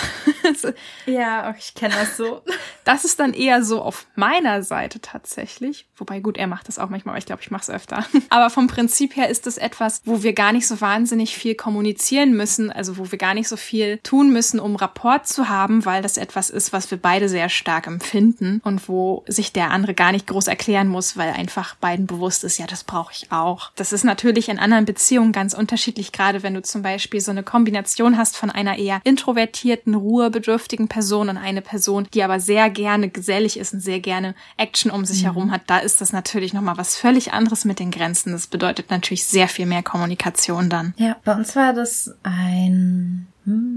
[1.06, 2.42] ja, ich kenne das so.
[2.84, 5.86] Das ist dann eher so auf meiner Seite tatsächlich.
[5.96, 8.04] Wobei gut, er macht das auch manchmal, aber ich glaube, ich mache es öfter.
[8.28, 12.36] Aber vom Prinzip her ist es etwas, wo wir gar nicht so wahnsinnig viel kommunizieren
[12.36, 16.02] müssen, also wo wir gar nicht so viel tun müssen, um Rapport zu haben, weil
[16.02, 20.12] das etwas ist, was wir beide sehr stark empfinden und wo sich der andere gar
[20.12, 23.70] nicht groß erklären muss, weil einfach beiden bewusst ist, ja, das brauche ich auch.
[23.76, 27.42] Das ist natürlich in anderen Beziehungen ganz unterschiedlich, gerade wenn du zum Beispiel so eine
[27.42, 33.08] Kombination hast von einer eher introvertierten, ruhebedürftigen Person und eine Person, die aber sehr gerne
[33.08, 35.26] gesellig ist und sehr gerne Action um sich mhm.
[35.26, 35.62] herum hat.
[35.66, 38.32] Da ist das natürlich nochmal was völlig anderes mit den Grenzen.
[38.32, 40.94] Das bedeutet natürlich sehr viel mehr Kommunikation dann.
[40.96, 43.26] Ja, bei uns war das ein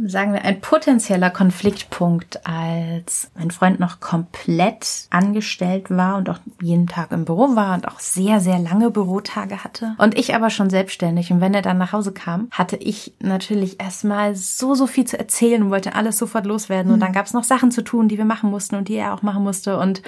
[0.05, 6.87] sagen wir, ein potenzieller Konfliktpunkt, als mein Freund noch komplett angestellt war und auch jeden
[6.87, 9.95] Tag im Büro war und auch sehr, sehr lange Bürotage hatte.
[9.99, 11.31] Und ich aber schon selbstständig.
[11.31, 15.19] Und wenn er dann nach Hause kam, hatte ich natürlich erstmal so, so viel zu
[15.19, 16.91] erzählen und wollte alles sofort loswerden.
[16.91, 17.15] Und dann hm.
[17.15, 19.43] gab es noch Sachen zu tun, die wir machen mussten und die er auch machen
[19.43, 19.77] musste.
[19.77, 20.01] Und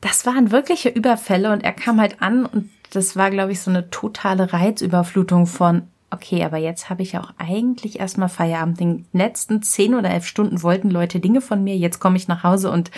[0.00, 3.70] das waren wirkliche Überfälle und er kam halt an und das war, glaube ich, so
[3.70, 8.80] eine totale Reizüberflutung von okay, aber jetzt habe ich auch eigentlich erstmal Feierabend.
[8.80, 11.76] Den letzten zehn oder elf Stunden wollten Leute Dinge von mir.
[11.76, 12.90] Jetzt komme ich nach Hause und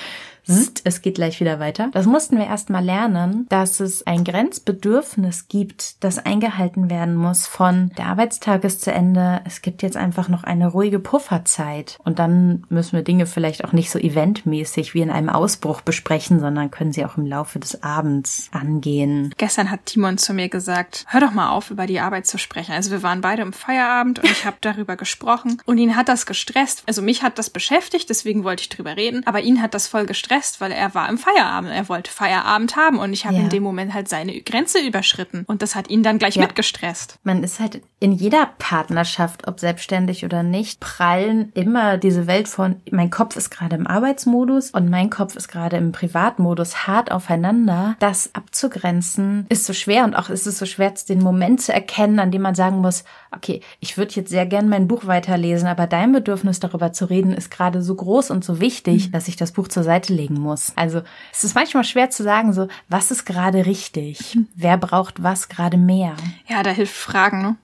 [0.84, 1.88] es geht gleich wieder weiter.
[1.92, 7.90] Das mussten wir erstmal lernen, dass es ein Grenzbedürfnis gibt, das eingehalten werden muss von
[7.96, 9.40] der Arbeitstag ist zu Ende.
[9.44, 11.98] Es gibt jetzt einfach noch eine ruhige Pufferzeit.
[12.04, 16.40] Und dann müssen wir Dinge vielleicht auch nicht so eventmäßig wie in einem Ausbruch besprechen,
[16.40, 19.34] sondern können sie auch im Laufe des Abends angehen.
[19.36, 22.72] Gestern hat Timon zu mir gesagt, hör doch mal auf, über die Arbeit zu sprechen.
[22.72, 26.26] Also wir waren beide im Feierabend und ich habe darüber gesprochen und ihn hat das
[26.26, 26.82] gestresst.
[26.86, 30.06] Also mich hat das beschäftigt, deswegen wollte ich drüber reden, aber ihn hat das voll
[30.06, 31.70] gestresst gestresst, weil er war im Feierabend.
[31.72, 33.42] Er wollte Feierabend haben und ich habe ja.
[33.42, 36.42] in dem Moment halt seine Grenze überschritten und das hat ihn dann gleich ja.
[36.42, 37.18] mitgestresst.
[37.22, 42.76] Man ist halt in jeder Partnerschaft, ob selbstständig oder nicht, prallen immer diese Welt von
[42.90, 47.96] mein Kopf ist gerade im Arbeitsmodus und mein Kopf ist gerade im Privatmodus hart aufeinander.
[47.98, 52.18] Das abzugrenzen ist so schwer und auch ist es so schwer, den Moment zu erkennen,
[52.18, 55.86] an dem man sagen muss, okay, ich würde jetzt sehr gern mein Buch weiterlesen, aber
[55.86, 59.12] dein Bedürfnis darüber zu reden ist gerade so groß und so wichtig, mhm.
[59.12, 60.72] dass ich das Buch zur Seite legen muss.
[60.76, 64.38] Also es ist manchmal schwer zu sagen, so, was ist gerade richtig?
[64.54, 66.14] Wer braucht was gerade mehr?
[66.48, 67.56] Ja, da hilft Fragen, ne?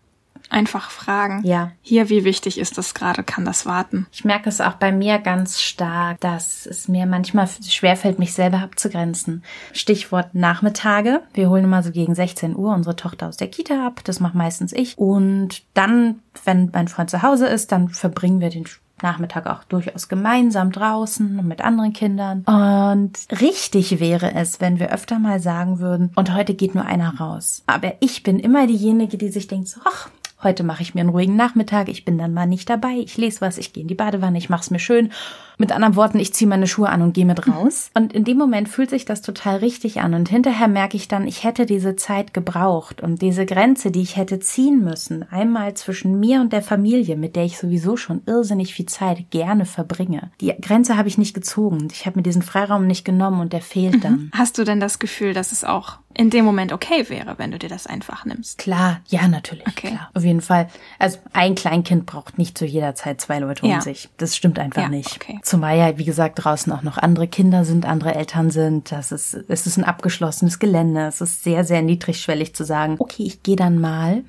[0.49, 1.43] Einfach fragen.
[1.45, 1.73] Ja.
[1.83, 3.23] Hier, wie wichtig ist das gerade?
[3.23, 4.07] Kann das warten?
[4.13, 8.59] Ich merke es auch bei mir ganz stark, dass es mir manchmal schwerfällt, mich selber
[8.59, 9.43] abzugrenzen.
[9.73, 11.23] Stichwort Nachmittage.
[11.35, 14.01] Wir holen immer so gegen 16 Uhr unsere Tochter aus der Kita ab.
[14.05, 14.97] Das macht meistens ich.
[14.97, 18.67] Und dann, wenn mein Freund zu Hause ist, dann verbringen wir den
[19.03, 22.45] Nachmittag auch durchaus gemeinsam draußen und mit anderen Kindern.
[22.47, 27.19] Und richtig wäre es, wenn wir öfter mal sagen würden, und heute geht nur einer
[27.19, 27.63] raus.
[27.67, 30.09] Aber ich bin immer diejenige, die sich denkt, so, ach,
[30.47, 33.41] heute mache ich mir einen ruhigen Nachmittag, ich bin dann mal nicht dabei, ich lese
[33.41, 35.11] was, ich gehe in die Badewanne, ich mache es mir schön.
[35.59, 37.91] Mit anderen Worten, ich ziehe meine Schuhe an und gehe mit raus.
[37.95, 40.13] Und in dem Moment fühlt sich das total richtig an.
[40.13, 44.19] Und hinterher merke ich dann, ich hätte diese Zeit gebraucht und diese Grenze, die ich
[44.19, 48.75] hätte ziehen müssen, einmal zwischen mir und der Familie, mit der ich sowieso schon irrsinnig
[48.75, 50.31] viel Zeit gerne verbringe.
[50.43, 51.89] Die Grenze habe ich nicht gezogen.
[51.91, 54.31] Ich habe mir diesen Freiraum nicht genommen und der fehlt dann.
[54.35, 57.59] Hast du denn das Gefühl, dass es auch in dem Moment okay wäre, wenn du
[57.59, 58.59] dir das einfach nimmst?
[58.59, 59.67] Klar, ja, natürlich.
[59.67, 59.89] Okay.
[59.89, 60.69] Klar, auf jeden Fall.
[60.99, 63.77] Also ein Kleinkind braucht nicht zu jeder Zeit zwei Leute Ja.
[63.77, 64.09] um sich.
[64.17, 65.15] Das stimmt einfach Ja, nicht.
[65.17, 65.39] okay.
[65.43, 68.91] Zumal ja, wie gesagt, draußen auch noch andere Kinder sind, andere Eltern sind.
[68.93, 71.07] Das ist, es ist ein abgeschlossenes Gelände.
[71.07, 74.25] Es ist sehr, sehr niedrigschwellig zu sagen, okay, ich gehe dann mal.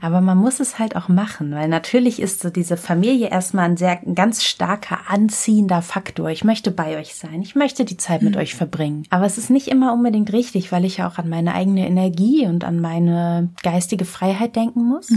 [0.00, 3.76] Aber man muss es halt auch machen, weil natürlich ist so diese Familie erstmal ein
[3.76, 6.30] sehr, ein ganz starker anziehender Faktor.
[6.30, 7.42] Ich möchte bei euch sein.
[7.42, 9.04] Ich möchte die Zeit mit euch verbringen.
[9.10, 12.46] Aber es ist nicht immer unbedingt richtig, weil ich ja auch an meine eigene Energie
[12.46, 15.10] und an meine geistige Freiheit denken muss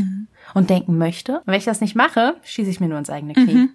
[0.53, 1.39] und denken möchte.
[1.39, 3.69] Und wenn ich das nicht mache, schieße ich mir nur ins eigene Knie.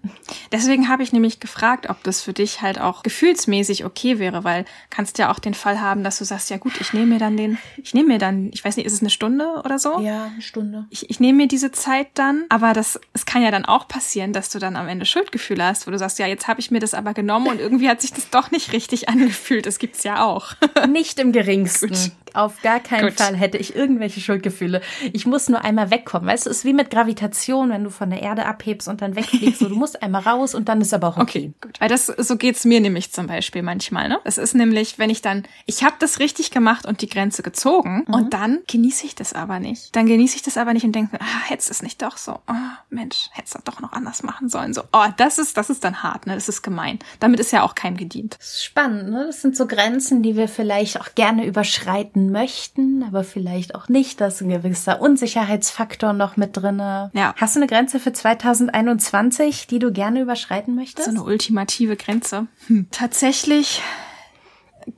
[0.53, 4.65] Deswegen habe ich nämlich gefragt, ob das für dich halt auch gefühlsmäßig okay wäre, weil
[4.91, 7.37] kannst ja auch den Fall haben, dass du sagst, ja gut, ich nehme mir dann
[7.37, 10.01] den, ich nehme mir dann, ich weiß nicht, ist es eine Stunde oder so?
[10.01, 10.87] Ja, eine Stunde.
[10.91, 14.33] Ich, ich nehme mir diese Zeit dann, aber das, es kann ja dann auch passieren,
[14.33, 16.81] dass du dann am Ende Schuldgefühle hast, wo du sagst, ja, jetzt habe ich mir
[16.81, 19.67] das aber genommen und irgendwie hat sich das doch nicht richtig angefühlt.
[19.67, 20.55] Das gibt's ja auch.
[20.89, 21.89] Nicht im geringsten.
[21.89, 22.13] Gut.
[22.35, 23.15] Auf gar keinen Gut.
[23.15, 24.81] Fall hätte ich irgendwelche Schuldgefühle.
[25.13, 26.29] Ich muss nur einmal wegkommen.
[26.29, 29.17] Weißt du, es ist wie mit Gravitation, wenn du von der Erde abhebst und dann
[29.17, 29.61] wegfliegst.
[29.61, 31.35] So, du musst einmal raus und dann ist aber auch okay.
[31.35, 31.81] Okay, gut.
[31.81, 34.21] Weil das, so geht's mir nämlich zum Beispiel manchmal, ne?
[34.25, 38.03] Es ist nämlich, wenn ich dann, ich habe das richtig gemacht und die Grenze gezogen
[38.03, 39.95] und dann genieße ich das aber nicht.
[39.97, 42.55] Dann genieße ich das aber nicht und denke, ah, hättest es nicht doch so, oh,
[42.91, 44.75] Mensch, hättest du doch noch anders machen sollen.
[44.75, 46.35] So, oh, das ist, das ist dann hart, ne?
[46.35, 46.99] Das ist gemein.
[47.21, 48.37] Damit ist ja auch keinem gedient.
[48.39, 49.25] Das ist spannend, ne?
[49.27, 54.21] Das sind so Grenzen, die wir vielleicht auch gerne überschreiten möchten, aber vielleicht auch nicht.
[54.21, 57.11] Da ist ein gewisser Unsicherheitsfaktor noch mit drinne.
[57.15, 57.35] Ja.
[57.37, 61.07] Hast du eine Grenze für 2021, die du gerne überschreiten möchtest?
[61.07, 62.47] So eine ultimative Grenze.
[62.67, 62.87] Hm.
[62.91, 63.83] Tatsächlich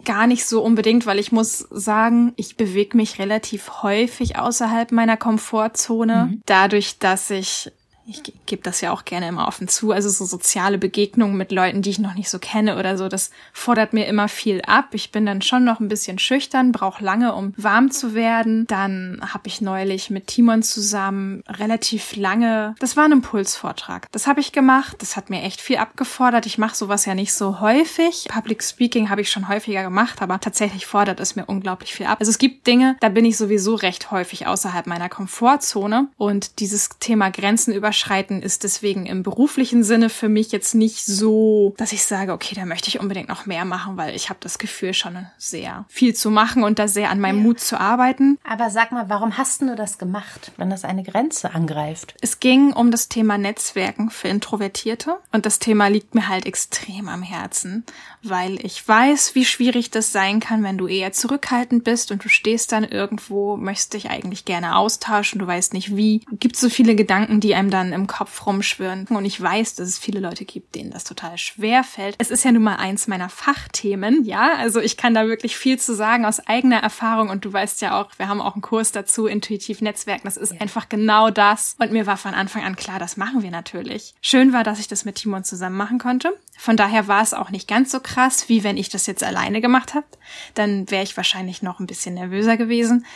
[0.04, 5.16] gar nicht so unbedingt, weil ich muss sagen, ich bewege mich relativ häufig außerhalb meiner
[5.16, 6.38] Komfortzone.
[6.46, 7.70] Dadurch, dass ich
[8.08, 11.52] ich ge- gebe das ja auch gerne immer offen zu, also so soziale Begegnungen mit
[11.52, 14.88] Leuten, die ich noch nicht so kenne oder so, das fordert mir immer viel ab.
[14.92, 18.66] Ich bin dann schon noch ein bisschen schüchtern, brauche lange, um warm zu werden.
[18.66, 24.10] Dann habe ich neulich mit Timon zusammen relativ lange, das war ein Impulsvortrag.
[24.12, 26.46] Das habe ich gemacht, das hat mir echt viel abgefordert.
[26.46, 28.26] Ich mache sowas ja nicht so häufig.
[28.28, 32.18] Public Speaking habe ich schon häufiger gemacht, aber tatsächlich fordert es mir unglaublich viel ab.
[32.20, 36.88] Also es gibt Dinge, da bin ich sowieso recht häufig außerhalb meiner Komfortzone und dieses
[37.00, 42.04] Thema Grenzen überschreiten ist deswegen im beruflichen Sinne für mich jetzt nicht so, dass ich
[42.04, 45.26] sage, okay, da möchte ich unbedingt noch mehr machen, weil ich habe das Gefühl schon
[45.38, 48.38] sehr viel zu machen und da sehr an meinem Mut zu arbeiten.
[48.44, 52.14] Aber sag mal, warum hast du das gemacht, wenn das eine Grenze angreift?
[52.20, 57.08] Es ging um das Thema Netzwerken für Introvertierte und das Thema liegt mir halt extrem
[57.08, 57.84] am Herzen,
[58.22, 62.28] weil ich weiß, wie schwierig das sein kann, wenn du eher zurückhaltend bist und du
[62.28, 66.24] stehst dann irgendwo, möchtest dich eigentlich gerne austauschen, du weißt nicht wie.
[66.32, 69.98] Gibt so viele Gedanken, die einem dann im Kopf rumschwirren und ich weiß, dass es
[69.98, 72.16] viele Leute gibt, denen das total schwer fällt.
[72.18, 75.78] Es ist ja nun mal eins meiner Fachthemen, ja, also ich kann da wirklich viel
[75.78, 78.92] zu sagen aus eigener Erfahrung und du weißt ja auch, wir haben auch einen Kurs
[78.92, 82.98] dazu, intuitiv Netzwerken, das ist einfach genau das und mir war von Anfang an klar,
[82.98, 84.14] das machen wir natürlich.
[84.20, 86.32] Schön war, dass ich das mit Timon zusammen machen konnte.
[86.58, 88.15] Von daher war es auch nicht ganz so krass,
[88.48, 90.06] wie wenn ich das jetzt alleine gemacht habe.
[90.54, 93.06] Dann wäre ich wahrscheinlich noch ein bisschen nervöser gewesen.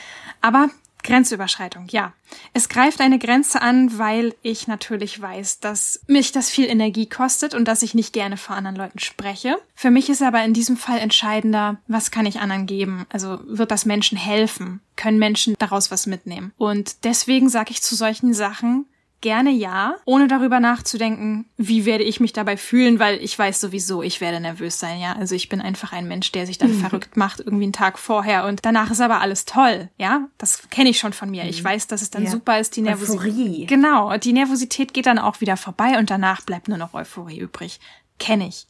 [0.40, 0.68] Aber
[1.02, 2.12] Grenzüberschreitung, ja.
[2.52, 7.54] Es greift eine Grenze an, weil ich natürlich weiß, dass mich das viel Energie kostet
[7.54, 9.56] und dass ich nicht gerne vor anderen Leuten spreche.
[9.74, 13.06] Für mich ist aber in diesem Fall entscheidender, was kann ich anderen geben?
[13.08, 14.80] Also wird das Menschen helfen?
[14.96, 16.52] Können Menschen daraus was mitnehmen?
[16.58, 18.86] Und deswegen sage ich zu solchen Sachen,
[19.22, 24.02] Gerne ja, ohne darüber nachzudenken, wie werde ich mich dabei fühlen, weil ich weiß sowieso,
[24.02, 25.12] ich werde nervös sein, ja.
[25.12, 28.46] Also ich bin einfach ein Mensch, der sich dann verrückt macht, irgendwie einen Tag vorher
[28.46, 30.28] und danach ist aber alles toll, ja.
[30.38, 31.44] Das kenne ich schon von mir.
[31.44, 32.30] Ich weiß, dass es dann Ja.
[32.30, 33.34] super ist, die Euphorie.
[33.34, 33.68] Nervosität.
[33.68, 37.78] Genau, die Nervosität geht dann auch wieder vorbei und danach bleibt nur noch Euphorie übrig.
[38.18, 38.66] Kenne ich.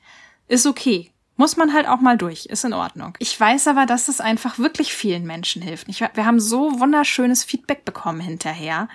[0.48, 1.12] Ist okay.
[1.36, 3.14] Muss man halt auch mal durch, ist in Ordnung.
[3.18, 5.86] Ich weiß aber, dass es einfach wirklich vielen Menschen hilft.
[5.88, 8.88] Wir haben so wunderschönes Feedback bekommen hinterher.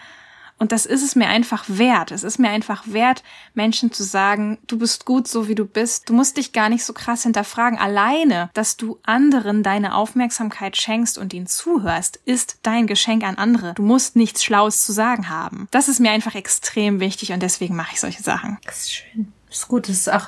[0.57, 2.11] Und das ist es mir einfach wert.
[2.11, 6.09] Es ist mir einfach wert, Menschen zu sagen, du bist gut so wie du bist.
[6.09, 7.77] Du musst dich gar nicht so krass hinterfragen.
[7.77, 13.73] Alleine, dass du anderen deine Aufmerksamkeit schenkst und ihnen zuhörst, ist dein Geschenk an andere.
[13.73, 15.67] Du musst nichts Schlaues zu sagen haben.
[15.71, 18.57] Das ist mir einfach extrem wichtig und deswegen mache ich solche Sachen.
[18.65, 19.33] Das ist schön.
[19.55, 19.87] Ist gut.
[19.87, 20.27] Es ist auch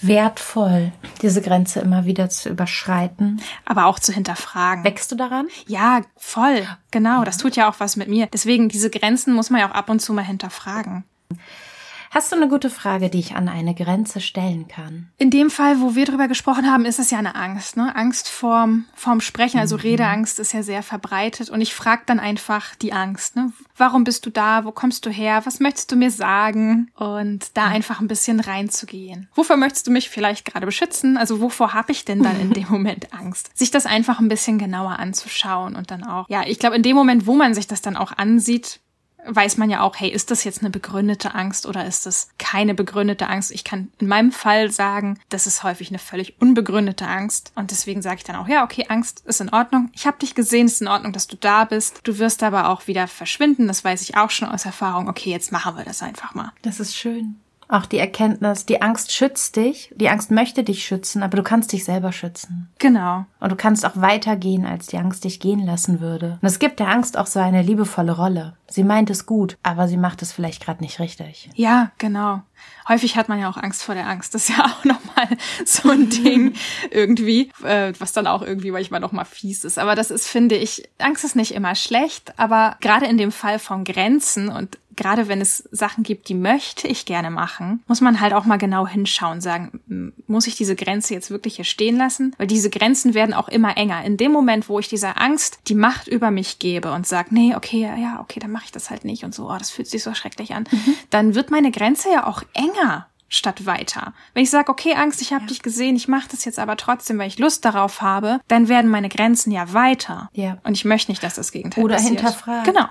[0.00, 3.42] wertvoll, diese Grenze immer wieder zu überschreiten.
[3.64, 4.84] Aber auch zu hinterfragen.
[4.84, 5.48] Wächst du daran?
[5.66, 6.64] Ja, voll.
[6.92, 7.24] Genau.
[7.24, 8.28] Das tut ja auch was mit mir.
[8.32, 11.02] Deswegen, diese Grenzen muss man ja auch ab und zu mal hinterfragen.
[12.10, 15.10] Hast du eine gute Frage, die ich an eine Grenze stellen kann?
[15.18, 17.94] In dem Fall, wo wir drüber gesprochen haben, ist es ja eine Angst, ne?
[17.94, 19.58] Angst vorm, vorm Sprechen.
[19.58, 19.82] Also mhm.
[19.82, 21.50] Redeangst ist ja sehr verbreitet.
[21.50, 23.52] Und ich frage dann einfach die Angst, ne?
[23.76, 24.64] Warum bist du da?
[24.64, 25.42] Wo kommst du her?
[25.44, 26.90] Was möchtest du mir sagen?
[26.94, 27.72] Und da mhm.
[27.72, 29.28] einfach ein bisschen reinzugehen.
[29.34, 31.18] Wofür möchtest du mich vielleicht gerade beschützen?
[31.18, 33.56] Also wovor habe ich denn dann in dem Moment Angst?
[33.56, 36.96] Sich das einfach ein bisschen genauer anzuschauen und dann auch, ja, ich glaube, in dem
[36.96, 38.80] Moment, wo man sich das dann auch ansieht,
[39.26, 42.74] weiß man ja auch, hey, ist das jetzt eine begründete Angst oder ist das keine
[42.74, 43.50] begründete Angst?
[43.50, 47.52] Ich kann in meinem Fall sagen, das ist häufig eine völlig unbegründete Angst.
[47.54, 49.90] Und deswegen sage ich dann auch, ja, okay, Angst ist in Ordnung.
[49.92, 52.00] Ich habe dich gesehen, es ist in Ordnung, dass du da bist.
[52.04, 53.66] Du wirst aber auch wieder verschwinden.
[53.66, 55.08] Das weiß ich auch schon aus Erfahrung.
[55.08, 56.52] Okay, jetzt machen wir das einfach mal.
[56.62, 57.40] Das ist schön.
[57.68, 61.72] Auch die Erkenntnis, die Angst schützt dich, die Angst möchte dich schützen, aber du kannst
[61.72, 62.70] dich selber schützen.
[62.78, 63.26] Genau.
[63.40, 66.38] Und du kannst auch weitergehen, als die Angst dich gehen lassen würde.
[66.40, 68.54] Und es gibt der Angst auch so eine liebevolle Rolle.
[68.68, 71.50] Sie meint es gut, aber sie macht es vielleicht gerade nicht richtig.
[71.54, 72.42] Ja, genau.
[72.88, 74.34] Häufig hat man ja auch Angst vor der Angst.
[74.34, 75.28] Das ist ja auch nochmal
[75.64, 76.54] so ein Ding
[76.90, 79.78] irgendwie, äh, was dann auch irgendwie manchmal nochmal fies ist.
[79.78, 83.58] Aber das ist, finde ich, Angst ist nicht immer schlecht, aber gerade in dem Fall
[83.58, 88.20] von Grenzen und gerade wenn es Sachen gibt, die möchte ich gerne machen, muss man
[88.20, 92.34] halt auch mal genau hinschauen, sagen, muss ich diese Grenze jetzt wirklich hier stehen lassen?
[92.36, 94.04] Weil diese Grenzen werden auch immer enger.
[94.04, 97.54] In dem Moment, wo ich dieser Angst die Macht über mich gebe und sage, nee,
[97.54, 100.02] okay, ja, okay, dann mache ich das halt nicht und so, oh, das fühlt sich
[100.02, 100.94] so schrecklich an, mhm.
[101.10, 104.14] dann wird meine Grenze ja auch enger statt weiter.
[104.32, 105.48] Wenn ich sage, okay, Angst, ich habe ja.
[105.48, 108.90] dich gesehen, ich mache das jetzt aber trotzdem, weil ich Lust darauf habe, dann werden
[108.90, 110.30] meine Grenzen ja weiter.
[110.32, 110.58] Ja.
[110.64, 112.20] Und ich möchte nicht, dass das Gegenteil Oder passiert.
[112.20, 112.64] Oder hinterfragt.
[112.64, 112.88] Genau.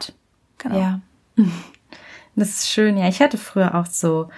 [0.58, 0.80] genau.
[0.80, 1.00] Ja.
[2.39, 2.98] Das ist schön.
[2.98, 4.30] Ja, ich hatte früher auch so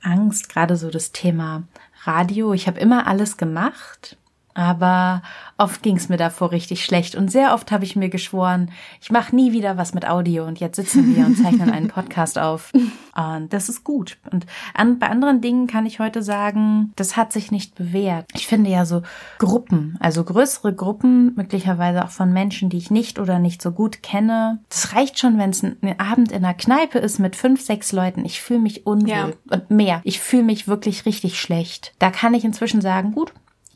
[0.00, 1.64] Angst, gerade so das Thema
[2.04, 2.52] Radio.
[2.52, 4.16] Ich habe immer alles gemacht,
[4.54, 5.22] aber
[5.56, 9.10] oft ging es mir davor richtig schlecht und sehr oft habe ich mir geschworen, ich
[9.10, 12.72] mache nie wieder was mit Audio und jetzt sitzen wir und zeichnen einen Podcast auf.
[13.14, 14.18] Und das ist gut.
[14.30, 18.26] Und an, bei anderen Dingen kann ich heute sagen, das hat sich nicht bewährt.
[18.34, 19.02] Ich finde ja so
[19.38, 24.02] Gruppen, also größere Gruppen, möglicherweise auch von Menschen, die ich nicht oder nicht so gut
[24.02, 24.60] kenne.
[24.68, 27.92] Das reicht schon, wenn es ein, ein, Abend in einer Kneipe ist mit fünf, sechs
[27.92, 28.24] Leuten.
[28.24, 29.30] Ich fühle mich unwohl ja.
[29.50, 30.00] und mehr.
[30.04, 31.94] Ich fühle mich wirklich richtig schlecht.
[31.98, 33.32] Da kann ich inzwischen sagen, gut,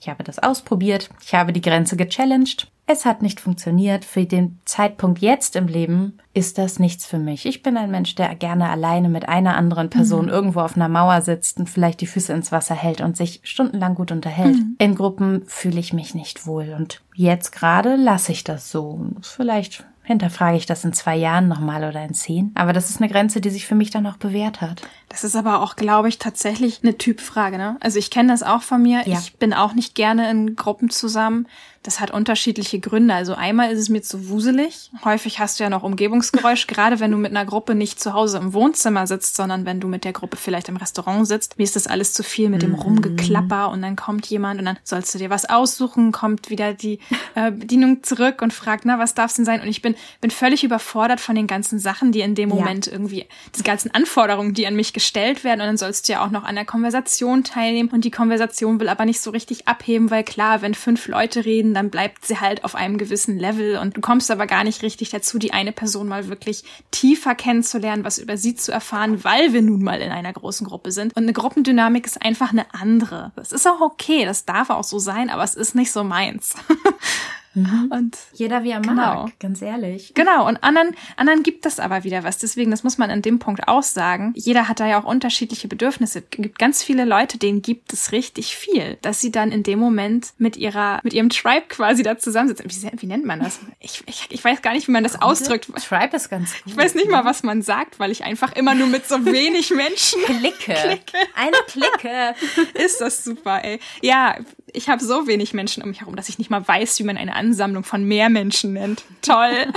[0.07, 2.69] ich habe das ausprobiert, ich habe die Grenze gechallenged.
[2.87, 4.05] Es hat nicht funktioniert.
[4.05, 7.45] Für den Zeitpunkt jetzt im Leben ist das nichts für mich.
[7.45, 10.31] Ich bin ein Mensch, der gerne alleine mit einer anderen Person mhm.
[10.31, 13.97] irgendwo auf einer Mauer sitzt und vielleicht die Füße ins Wasser hält und sich stundenlang
[13.97, 14.55] gut unterhält.
[14.55, 14.77] Mhm.
[14.79, 19.05] In Gruppen fühle ich mich nicht wohl und jetzt gerade lasse ich das so.
[19.23, 22.53] Vielleicht hinterfrage ich das in zwei Jahren nochmal oder in zehn.
[22.55, 24.83] Aber das ist eine Grenze, die sich für mich dann auch bewährt hat.
[25.09, 27.59] Das ist aber auch, glaube ich, tatsächlich eine Typfrage.
[27.59, 27.77] Ne?
[27.81, 29.07] Also ich kenne das auch von mir.
[29.07, 29.19] Ja.
[29.19, 31.47] Ich bin auch nicht gerne in Gruppen zusammen.
[31.87, 33.15] Das hat unterschiedliche Gründe.
[33.15, 34.91] Also einmal ist es mir zu wuselig.
[35.05, 38.39] Häufig hast du ja noch Umgebungsgeräusch, gerade wenn du mit einer Gruppe nicht zu Hause
[38.39, 41.59] im Wohnzimmer sitzt, sondern wenn du mit der Gruppe vielleicht im Restaurant sitzt.
[41.59, 42.79] Mir ist das alles zu viel mit dem mhm.
[42.79, 46.99] Rumgeklapper und dann kommt jemand und dann sollst du dir was aussuchen, kommt wieder die
[47.37, 49.61] äh, Bedienung zurück und fragt, na, was darf's denn sein?
[49.61, 52.93] Und ich bin, bin völlig überfordert von den ganzen Sachen, die in dem Moment ja.
[52.93, 55.61] irgendwie, die ganzen Anforderungen, die an mich gestellt werden.
[55.61, 58.89] Und dann sollst du ja auch noch an der Konversation teilnehmen und die Konversation will
[58.89, 62.65] aber nicht so richtig abheben, weil klar, wenn fünf Leute reden, dann bleibt sie halt
[62.65, 66.09] auf einem gewissen Level und du kommst aber gar nicht richtig dazu, die eine Person
[66.09, 70.33] mal wirklich tiefer kennenzulernen, was über sie zu erfahren, weil wir nun mal in einer
[70.33, 71.15] großen Gruppe sind.
[71.15, 73.33] Und eine Gruppendynamik ist einfach eine andere.
[73.37, 76.55] Das ist auch okay, das darf auch so sein, aber es ist nicht so meins.
[77.57, 77.91] Mhm.
[77.91, 78.95] Und jeder wie er genau.
[78.95, 80.13] mag, ganz ehrlich.
[80.15, 80.47] Genau.
[80.47, 82.39] Und anderen, anderen gibt das aber wieder was.
[82.39, 84.33] Deswegen, das muss man in dem Punkt auch sagen.
[84.37, 86.21] Jeder hat da ja auch unterschiedliche Bedürfnisse.
[86.21, 89.79] Es gibt ganz viele Leute, denen gibt es richtig viel, dass sie dann in dem
[89.79, 92.71] Moment mit ihrer, mit ihrem Tribe quasi da zusammensitzen.
[92.71, 93.59] Wie, wie nennt man das?
[93.81, 95.25] Ich, ich, ich weiß gar nicht, wie man das Gute?
[95.25, 95.71] ausdrückt.
[95.89, 96.73] Tribe ist ganz gut.
[96.73, 99.71] Ich weiß nicht mal, was man sagt, weil ich einfach immer nur mit so wenig
[99.71, 100.75] Menschen klicke.
[100.75, 101.17] klicke.
[101.35, 102.35] Eine Klicke.
[102.75, 103.81] ist das super, ey.
[104.03, 104.37] Ja,
[104.77, 107.17] ich habe so wenig Menschen um mich herum, dass ich nicht mal weiß, wie man
[107.17, 109.05] eine Ansammlung von mehr Menschen nennt.
[109.23, 109.67] Toll.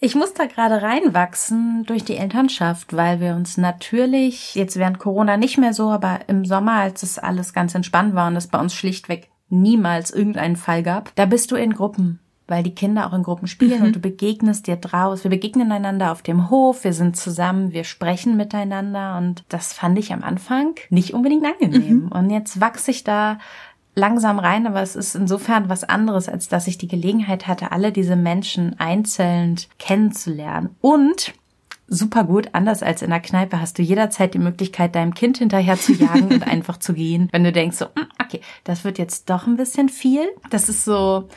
[0.00, 5.38] Ich muss da gerade reinwachsen durch die Elternschaft, weil wir uns natürlich, jetzt während Corona
[5.38, 8.58] nicht mehr so, aber im Sommer, als es alles ganz entspannt war und es bei
[8.58, 13.14] uns schlichtweg niemals irgendeinen Fall gab, da bist du in Gruppen weil die Kinder auch
[13.14, 13.86] in Gruppen spielen mhm.
[13.86, 15.24] und du begegnest dir draus.
[15.24, 19.98] Wir begegnen einander auf dem Hof, wir sind zusammen, wir sprechen miteinander und das fand
[19.98, 22.04] ich am Anfang nicht unbedingt angenehm.
[22.04, 22.08] Mhm.
[22.08, 23.38] Und jetzt wachse ich da
[23.94, 27.92] langsam rein, aber es ist insofern was anderes, als dass ich die Gelegenheit hatte, alle
[27.92, 30.70] diese Menschen einzeln kennenzulernen.
[30.80, 31.34] Und
[31.86, 35.76] super gut, anders als in der Kneipe, hast du jederzeit die Möglichkeit, deinem Kind hinterher
[35.76, 37.28] zu jagen und einfach zu gehen.
[37.32, 40.26] Wenn du denkst so, hm, okay, das wird jetzt doch ein bisschen viel.
[40.50, 41.28] Das ist so,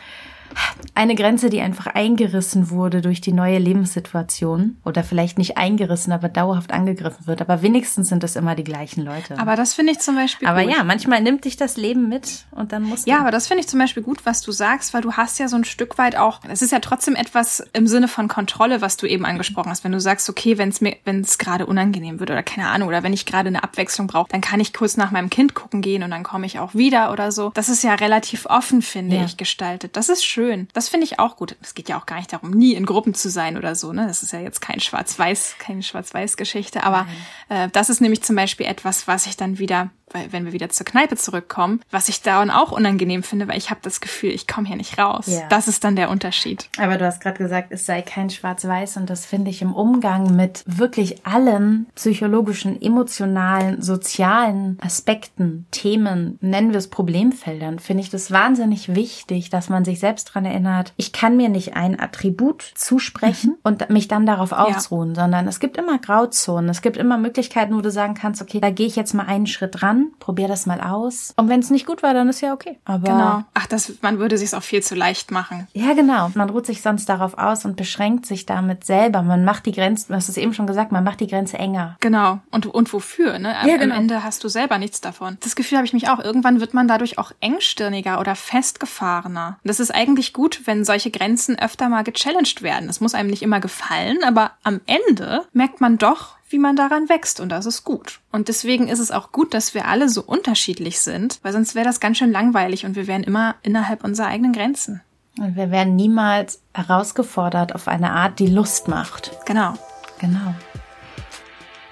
[0.95, 6.29] eine Grenze, die einfach eingerissen wurde durch die neue Lebenssituation oder vielleicht nicht eingerissen, aber
[6.29, 7.41] dauerhaft angegriffen wird.
[7.41, 9.37] Aber wenigstens sind es immer die gleichen Leute.
[9.37, 10.71] Aber das finde ich zum Beispiel aber gut.
[10.75, 13.11] ja, manchmal nimmt dich das Leben mit und dann musst du.
[13.11, 15.47] Ja, aber das finde ich zum Beispiel gut, was du sagst, weil du hast ja
[15.47, 18.97] so ein Stück weit auch, es ist ja trotzdem etwas im Sinne von Kontrolle, was
[18.97, 19.83] du eben angesprochen hast.
[19.83, 22.87] Wenn du sagst, okay, wenn es mir, wenn es gerade unangenehm wird oder keine Ahnung,
[22.87, 25.81] oder wenn ich gerade eine Abwechslung brauche, dann kann ich kurz nach meinem Kind gucken
[25.81, 27.51] gehen und dann komme ich auch wieder oder so.
[27.53, 29.25] Das ist ja relativ offen, finde Ja.
[29.25, 29.95] ich, gestaltet.
[29.95, 30.36] Das ist schön.
[30.73, 31.55] Das finde ich auch gut.
[31.61, 33.93] Es geht ja auch gar nicht darum, nie in Gruppen zu sein oder so.
[33.93, 34.07] Ne?
[34.07, 36.83] Das ist ja jetzt kein Schwarz-Weiß, keine Schwarz-Weiß-Geschichte.
[36.83, 37.07] Aber
[37.49, 40.69] äh, das ist nämlich zum Beispiel etwas, was ich dann wieder, weil wenn wir wieder
[40.69, 44.47] zur Kneipe zurückkommen, was ich daran auch unangenehm finde, weil ich habe das Gefühl, ich
[44.47, 45.27] komme hier nicht raus.
[45.27, 45.47] Ja.
[45.49, 46.69] Das ist dann der Unterschied.
[46.77, 50.35] Aber du hast gerade gesagt, es sei kein Schwarz-Weiß und das finde ich im Umgang
[50.35, 58.31] mit wirklich allen psychologischen, emotionalen, sozialen Aspekten, Themen, nennen wir es Problemfeldern, finde ich das
[58.31, 63.57] wahnsinnig wichtig, dass man sich selbst dran erinnert, ich kann mir nicht ein Attribut zusprechen
[63.63, 67.81] und mich dann darauf ausruhen, sondern es gibt immer Grauzonen, es gibt immer Möglichkeiten, wo
[67.81, 70.81] du sagen kannst, okay, da gehe ich jetzt mal einen Schritt ran, probier das mal
[70.81, 72.79] aus und wenn es nicht gut war, dann ist ja okay.
[72.85, 73.43] Aber Genau.
[73.53, 75.67] Ach, das, man würde sich auch viel zu leicht machen.
[75.73, 76.31] ja, genau.
[76.35, 79.21] Man ruht sich sonst darauf aus und beschränkt sich damit selber.
[79.21, 81.95] Man macht die Grenzen, du hast es eben schon gesagt, man macht die Grenze enger.
[81.99, 82.39] Genau.
[82.51, 83.39] Und, und wofür?
[83.39, 83.57] Ne?
[83.57, 83.95] Am, Ja, genau.
[83.95, 85.37] am Ende hast du selber nichts davon.
[85.41, 86.19] Das Gefühl habe ich mich auch.
[86.19, 89.57] Irgendwann wird man dadurch auch engstirniger oder festgefahrener.
[89.63, 92.87] Und das ist eigentlich gut, wenn solche Grenzen öfter mal gechallenged werden.
[92.87, 97.09] Das muss einem nicht immer gefallen, aber am Ende merkt man doch, wie man daran
[97.09, 98.19] wächst und das ist gut.
[98.31, 101.85] Und deswegen ist es auch gut, dass wir alle so unterschiedlich sind, weil sonst wäre
[101.85, 105.01] das ganz schön langweilig und wir wären immer innerhalb unserer eigenen Grenzen.
[105.39, 109.31] Und wir werden niemals herausgefordert auf eine Art, die Lust macht.
[109.45, 109.73] Genau.
[110.19, 110.55] Genau.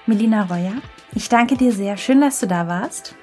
[0.06, 0.74] Melina Reuer,
[1.14, 1.96] ich danke dir sehr.
[1.96, 3.14] Schön, dass du da warst.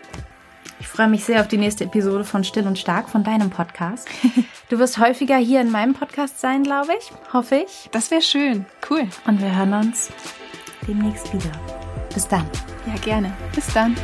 [0.80, 4.08] Ich freue mich sehr auf die nächste Episode von Still und Stark von deinem Podcast.
[4.70, 7.12] Du wirst häufiger hier in meinem Podcast sein, glaube ich.
[7.32, 7.90] Hoffe ich.
[7.92, 8.66] Das wäre schön.
[8.90, 9.08] Cool.
[9.28, 10.10] Und wir hören uns
[10.88, 11.52] demnächst wieder.
[12.14, 12.46] Bis dann.
[12.86, 13.34] Ja, gerne.
[13.56, 13.96] Bis dann.